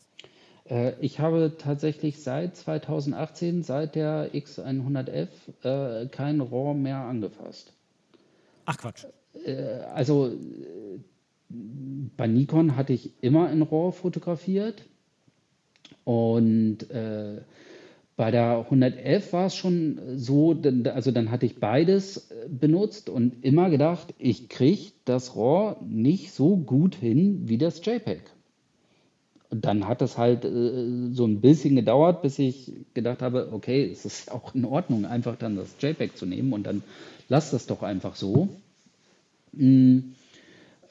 [0.70, 5.28] Äh, ich habe tatsächlich seit 2018, seit der X100F,
[5.64, 7.74] äh, kein RAW mehr angefasst.
[8.66, 9.06] Ach Quatsch.
[9.46, 10.32] Äh, also
[11.50, 14.84] bei Nikon hatte ich immer in RAW fotografiert
[16.04, 17.42] und äh,
[18.16, 20.62] bei der 111 war es schon so,
[20.94, 26.58] also dann hatte ich beides benutzt und immer gedacht, ich kriege das RAW nicht so
[26.58, 28.22] gut hin wie das JPEG.
[29.52, 34.06] Dann hat es halt äh, so ein bisschen gedauert, bis ich gedacht habe, okay, es
[34.06, 36.84] ist auch in Ordnung, einfach dann das JPEG zu nehmen und dann
[37.28, 38.50] lass das doch einfach so.
[39.54, 40.14] Mhm.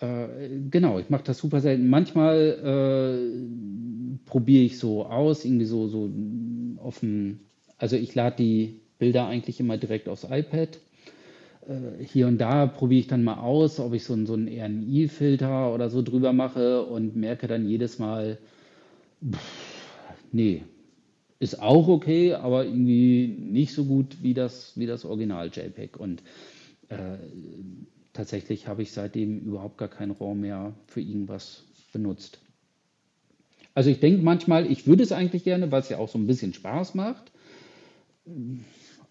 [0.01, 0.27] Äh,
[0.71, 1.89] genau, ich mache das super selten.
[1.89, 6.11] Manchmal äh, probiere ich so aus, irgendwie so, so
[6.77, 7.41] offen.
[7.79, 10.79] Also ich lade die Bilder eigentlich immer direkt aufs iPad
[12.01, 15.91] hier und da probiere ich dann mal aus, ob ich so, so einen RNI-Filter oder
[15.91, 18.39] so drüber mache und merke dann jedes Mal,
[19.31, 19.39] pff,
[20.33, 20.63] nee,
[21.41, 25.99] ist auch okay, aber irgendwie nicht so gut wie das, wie das Original JPEG.
[25.99, 26.23] Und
[26.89, 27.19] äh,
[28.13, 32.41] tatsächlich habe ich seitdem überhaupt gar keinen RAW mehr für irgendwas benutzt.
[33.75, 36.27] Also ich denke manchmal, ich würde es eigentlich gerne, weil es ja auch so ein
[36.27, 37.31] bisschen Spaß macht,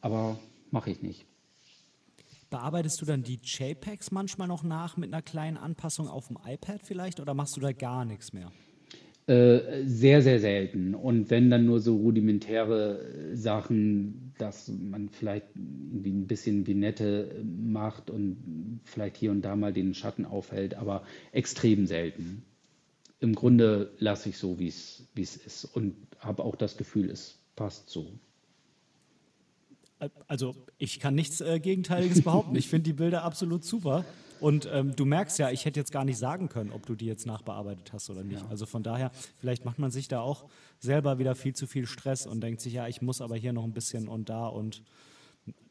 [0.02, 0.38] aber
[0.72, 1.26] mache ich nicht.
[2.50, 6.82] Bearbeitest du dann die JPEGs manchmal noch nach mit einer kleinen Anpassung auf dem iPad
[6.84, 8.52] vielleicht oder machst du da gar nichts mehr?
[9.28, 10.96] Äh, sehr, sehr selten.
[10.96, 17.44] Und wenn dann nur so rudimentäre äh, Sachen, dass man vielleicht irgendwie ein bisschen Vignette
[17.44, 21.04] macht und vielleicht hier und da mal den Schatten aufhält, aber
[21.34, 22.44] extrem selten.
[23.20, 27.90] Im Grunde lasse ich so, wie es ist und habe auch das Gefühl, es passt
[27.90, 28.14] so.
[30.28, 32.56] Also ich kann nichts äh, Gegenteiliges behaupten.
[32.56, 34.06] Ich finde die Bilder absolut super.
[34.40, 37.06] Und ähm, du merkst ja, ich hätte jetzt gar nicht sagen können, ob du die
[37.06, 38.42] jetzt nachbearbeitet hast oder nicht.
[38.42, 38.48] Ja.
[38.50, 40.46] Also von daher, vielleicht macht man sich da auch
[40.80, 43.64] selber wieder viel zu viel Stress und denkt sich, ja, ich muss aber hier noch
[43.64, 44.84] ein bisschen und da und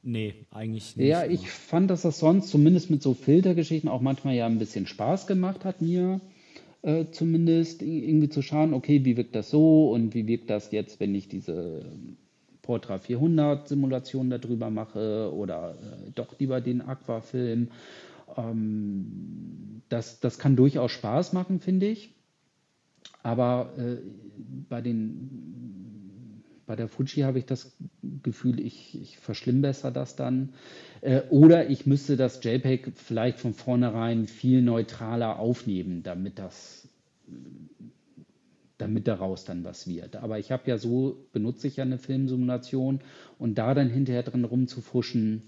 [0.03, 1.07] nee, eigentlich nicht.
[1.07, 4.87] Ja, ich fand, dass das sonst zumindest mit so Filtergeschichten auch manchmal ja ein bisschen
[4.87, 6.21] Spaß gemacht hat mir.
[6.83, 11.01] Äh, zumindest irgendwie zu schauen, okay, wie wirkt das so und wie wirkt das jetzt,
[11.01, 11.85] wenn ich diese
[12.67, 17.69] Portra 400 Simulation darüber mache oder äh, doch lieber den Aquafilm.
[18.37, 22.13] Ähm, das, das kann durchaus Spaß machen, finde ich.
[23.23, 23.97] Aber äh,
[24.69, 27.77] bei, den, bei der Fuji habe ich das
[28.23, 30.51] Gefühl, ich, ich verschlimmbessere das dann.
[31.03, 36.89] Äh, oder ich müsste das JPEG vielleicht von vornherein viel neutraler aufnehmen, damit das
[38.79, 40.17] damit daraus dann was wird.
[40.17, 43.01] Aber ich habe ja so, benutze ich ja eine Filmsimulation
[43.39, 45.43] und da dann hinterher drin rumzufuschen,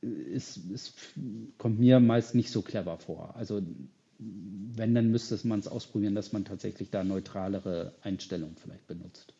[0.00, 0.94] ist, ist,
[1.58, 3.36] kommt mir meist nicht so clever vor.
[3.36, 3.62] Also
[4.18, 9.34] wenn, dann müsste man es ausprobieren, dass man tatsächlich da neutralere Einstellungen vielleicht benutzt.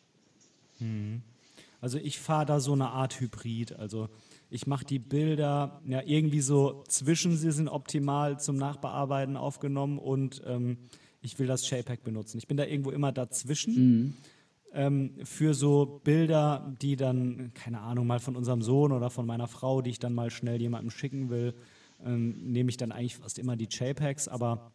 [0.79, 1.23] Hm.
[1.81, 3.77] Also ich fahre da so eine Art Hybrid.
[3.77, 4.09] Also
[4.51, 10.43] ich mache die Bilder ja irgendwie so zwischen, sie sind optimal zum Nachbearbeiten aufgenommen und
[10.47, 10.77] ähm,
[11.23, 12.39] ich will das JPEG benutzen.
[12.39, 13.75] Ich bin da irgendwo immer dazwischen.
[13.75, 14.15] Mhm.
[14.75, 19.47] Ähm, für so Bilder, die dann, keine Ahnung, mal von unserem Sohn oder von meiner
[19.47, 21.55] Frau, die ich dann mal schnell jemandem schicken will,
[22.05, 24.29] ähm, nehme ich dann eigentlich fast immer die JPEGs.
[24.29, 24.73] Aber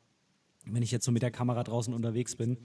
[0.66, 2.58] wenn ich jetzt so mit der Kamera draußen unterwegs bin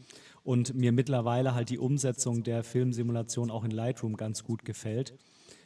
[0.42, 5.14] und mir mittlerweile halt die Umsetzung der Filmsimulation auch in Lightroom ganz gut gefällt,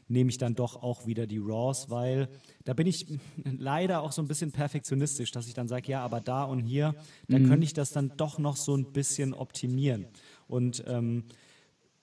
[0.08, 2.28] nehme ich dann doch auch wieder die RAWs, weil
[2.64, 3.06] da bin ich
[3.44, 6.94] leider auch so ein bisschen perfektionistisch, dass ich dann sage, ja, aber da und hier,
[7.28, 7.48] da mhm.
[7.48, 10.06] könnte ich das dann doch noch so ein bisschen optimieren.
[10.48, 11.24] Und ähm,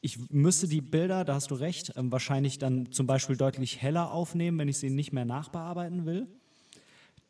[0.02, 4.12] ich müsste die Bilder, da hast du recht, ähm, wahrscheinlich dann zum Beispiel deutlich heller
[4.12, 6.28] aufnehmen, wenn ich sie nicht mehr nachbearbeiten will.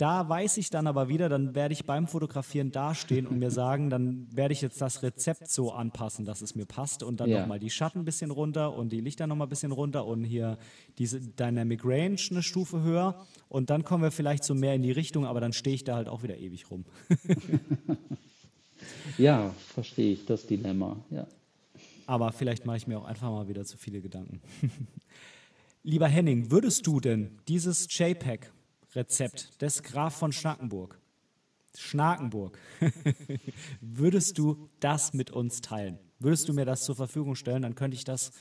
[0.04, 3.90] Da weiß ich dann aber wieder, dann werde ich beim Fotografieren dastehen und mir sagen,
[3.90, 7.40] dann werde ich jetzt das Rezept so anpassen, dass es mir passt und dann ja.
[7.40, 10.58] nochmal die Schatten ein bisschen runter und die Lichter nochmal ein bisschen runter und hier
[10.98, 14.92] diese Dynamic Range eine Stufe höher und dann kommen wir vielleicht so mehr in die
[14.92, 16.84] Richtung, aber dann stehe ich da halt auch wieder ewig rum.
[19.18, 21.26] ja, verstehe ich das Dilemma, ja.
[22.08, 24.42] Aber vielleicht mache ich mir auch einfach mal wieder zu viele Gedanken.
[25.84, 27.88] Lieber Henning, würdest du denn dieses
[28.94, 31.00] JPEG-Rezept des Graf von Schnackenburg,
[31.76, 32.58] Schnakenburg,
[33.82, 35.98] würdest du das mit uns teilen?
[36.20, 37.64] Würdest du mir das zur Verfügung stellen?
[37.64, 38.32] Dann könnte ich das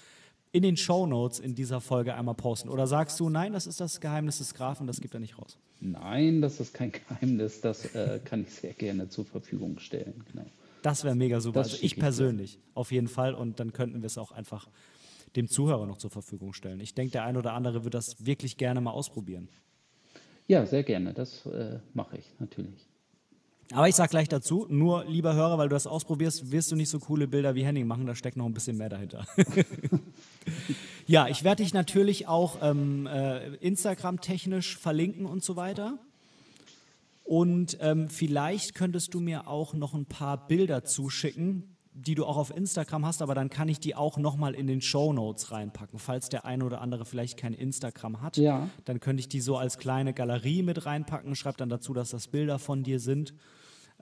[0.53, 2.69] in den Show Notes in dieser Folge einmal posten.
[2.69, 5.57] Oder sagst du, nein, das ist das Geheimnis des Grafen, das gibt er nicht raus?
[5.81, 10.23] Nein, das ist kein Geheimnis, das äh, kann ich sehr gerne zur Verfügung stellen.
[10.31, 10.47] Genau.
[10.83, 11.61] Das wäre mega super.
[11.61, 13.35] Das also ich persönlich, ich auf jeden Fall.
[13.35, 14.69] Und dann könnten wir es auch einfach
[15.35, 16.81] dem Zuhörer noch zur Verfügung stellen.
[16.81, 19.49] Ich denke, der ein oder andere wird das wirklich gerne mal ausprobieren.
[20.47, 21.15] Ja, sehr gerne.
[21.15, 22.89] Das äh, mache ich natürlich.
[23.73, 26.91] Aber ich sage gleich dazu, nur lieber Hörer, weil du das ausprobierst, wirst du nicht
[26.91, 29.27] so coole Bilder wie Henning machen, da steckt noch ein bisschen mehr dahinter.
[31.07, 35.99] ja, ich werde dich natürlich auch ähm, äh, Instagram-technisch verlinken und so weiter.
[37.25, 42.37] Und ähm, vielleicht könntest du mir auch noch ein paar Bilder zuschicken, die du auch
[42.37, 45.99] auf Instagram hast, aber dann kann ich die auch nochmal in den Show Notes reinpacken.
[45.99, 48.69] Falls der eine oder andere vielleicht kein Instagram hat, ja.
[48.85, 51.35] dann könnte ich die so als kleine Galerie mit reinpacken.
[51.35, 53.35] Schreib dann dazu, dass das Bilder von dir sind.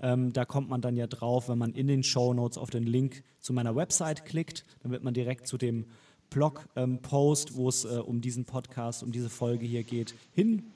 [0.00, 2.84] Ähm, da kommt man dann ja drauf, wenn man in den Show Notes auf den
[2.84, 5.86] Link zu meiner Website klickt, dann wird man direkt zu dem
[6.30, 10.72] Blog-Post, ähm, wo es äh, um diesen Podcast, um diese Folge hier geht, hin.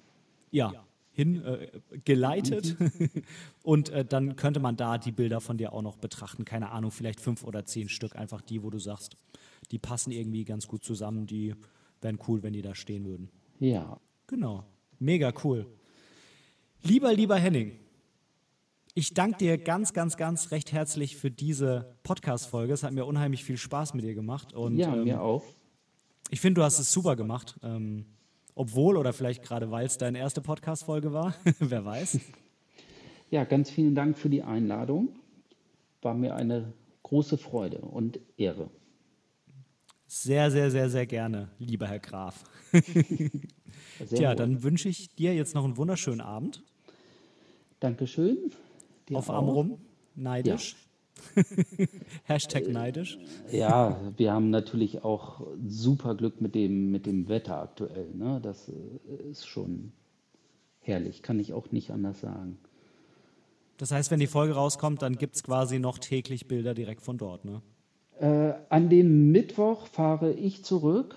[0.51, 0.85] Ja,
[1.15, 2.77] hingeleitet.
[2.81, 3.09] Äh,
[3.63, 6.45] und äh, dann könnte man da die Bilder von dir auch noch betrachten.
[6.45, 8.17] Keine Ahnung, vielleicht fünf oder zehn Stück.
[8.17, 9.17] Einfach die, wo du sagst,
[9.71, 11.27] die passen irgendwie ganz gut zusammen.
[11.27, 11.55] Die
[12.01, 13.31] wären cool, wenn die da stehen würden.
[13.61, 13.99] Ja.
[14.27, 14.65] Genau.
[14.99, 15.67] Mega cool.
[16.83, 17.79] Lieber, lieber Henning,
[18.95, 22.73] ich danke dir ganz, ganz, ganz recht herzlich für diese Podcast-Folge.
[22.73, 24.53] Es hat mir unheimlich viel Spaß mit dir gemacht.
[24.53, 25.45] Und, ja, ähm, mir auch.
[26.31, 27.59] Ich finde, du hast es super gemacht.
[27.63, 28.07] Ähm,
[28.55, 31.35] obwohl oder vielleicht gerade weil es deine erste Podcast-Folge war.
[31.59, 32.21] Wer weiß.
[33.31, 35.09] Ja, ganz vielen Dank für die Einladung.
[36.03, 36.73] War mir eine
[37.03, 38.71] große Freude und Ehre.
[40.07, 42.45] Sehr, sehr, sehr, sehr gerne, lieber Herr Graf.
[44.09, 46.63] Tja, dann wünsche ich dir jetzt noch einen wunderschönen Abend.
[47.81, 48.53] Dankeschön.
[49.13, 49.79] Auf Amrum,
[50.15, 50.73] neidisch.
[50.73, 50.94] Ja.
[52.25, 53.19] Hashtag neidisch.
[53.51, 58.09] Ja, wir haben natürlich auch super Glück mit dem, mit dem Wetter aktuell.
[58.15, 58.41] Ne?
[58.43, 59.93] Das äh, ist schon
[60.81, 62.59] herrlich, kann ich auch nicht anders sagen.
[63.79, 67.19] Das heißt, wenn die Folge rauskommt, dann gibt es quasi noch täglich Bilder direkt von
[67.19, 67.61] dort, ne?
[68.21, 71.17] Äh, an dem Mittwoch fahre ich zurück.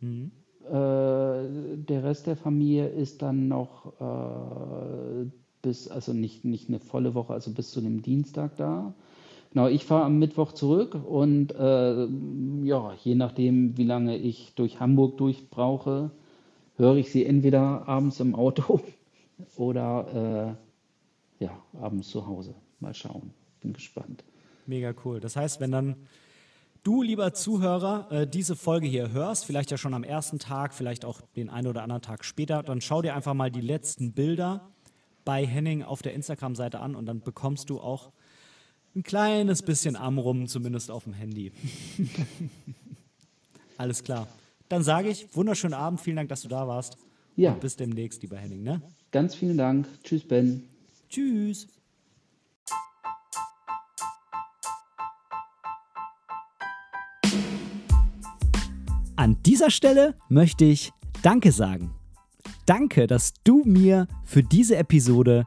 [0.00, 0.30] Mhm.
[0.64, 5.26] Äh, der Rest der Familie ist dann noch äh,
[5.62, 8.94] bis, also nicht, nicht eine volle Woche, also bis zu dem Dienstag da.
[9.50, 12.06] Genau, ich fahre am Mittwoch zurück und äh,
[12.64, 16.10] ja, je nachdem, wie lange ich durch Hamburg durch brauche,
[16.76, 18.80] höre ich sie entweder abends im Auto
[19.56, 20.56] oder
[21.40, 22.54] äh, ja, abends zu Hause.
[22.80, 23.30] Mal schauen.
[23.60, 24.22] Bin gespannt.
[24.66, 25.18] Mega cool.
[25.18, 25.96] Das heißt, wenn dann
[26.82, 31.04] du, lieber Zuhörer, äh, diese Folge hier hörst, vielleicht ja schon am ersten Tag, vielleicht
[31.04, 34.68] auch den einen oder anderen Tag später, dann schau dir einfach mal die letzten Bilder
[35.24, 38.12] bei Henning auf der Instagram-Seite an und dann bekommst du auch
[38.94, 41.52] ein kleines bisschen Amrum, zumindest auf dem Handy.
[43.76, 44.26] Alles klar.
[44.68, 46.96] Dann sage ich, wunderschönen Abend, vielen Dank, dass du da warst.
[47.36, 47.52] Ja.
[47.52, 48.62] Und bis demnächst, lieber Henning.
[48.62, 48.82] Ne?
[49.12, 49.86] Ganz vielen Dank.
[50.02, 50.64] Tschüss, Ben.
[51.08, 51.68] Tschüss.
[59.16, 60.92] An dieser Stelle möchte ich
[61.22, 61.94] Danke sagen.
[62.66, 65.46] Danke, dass du mir für diese Episode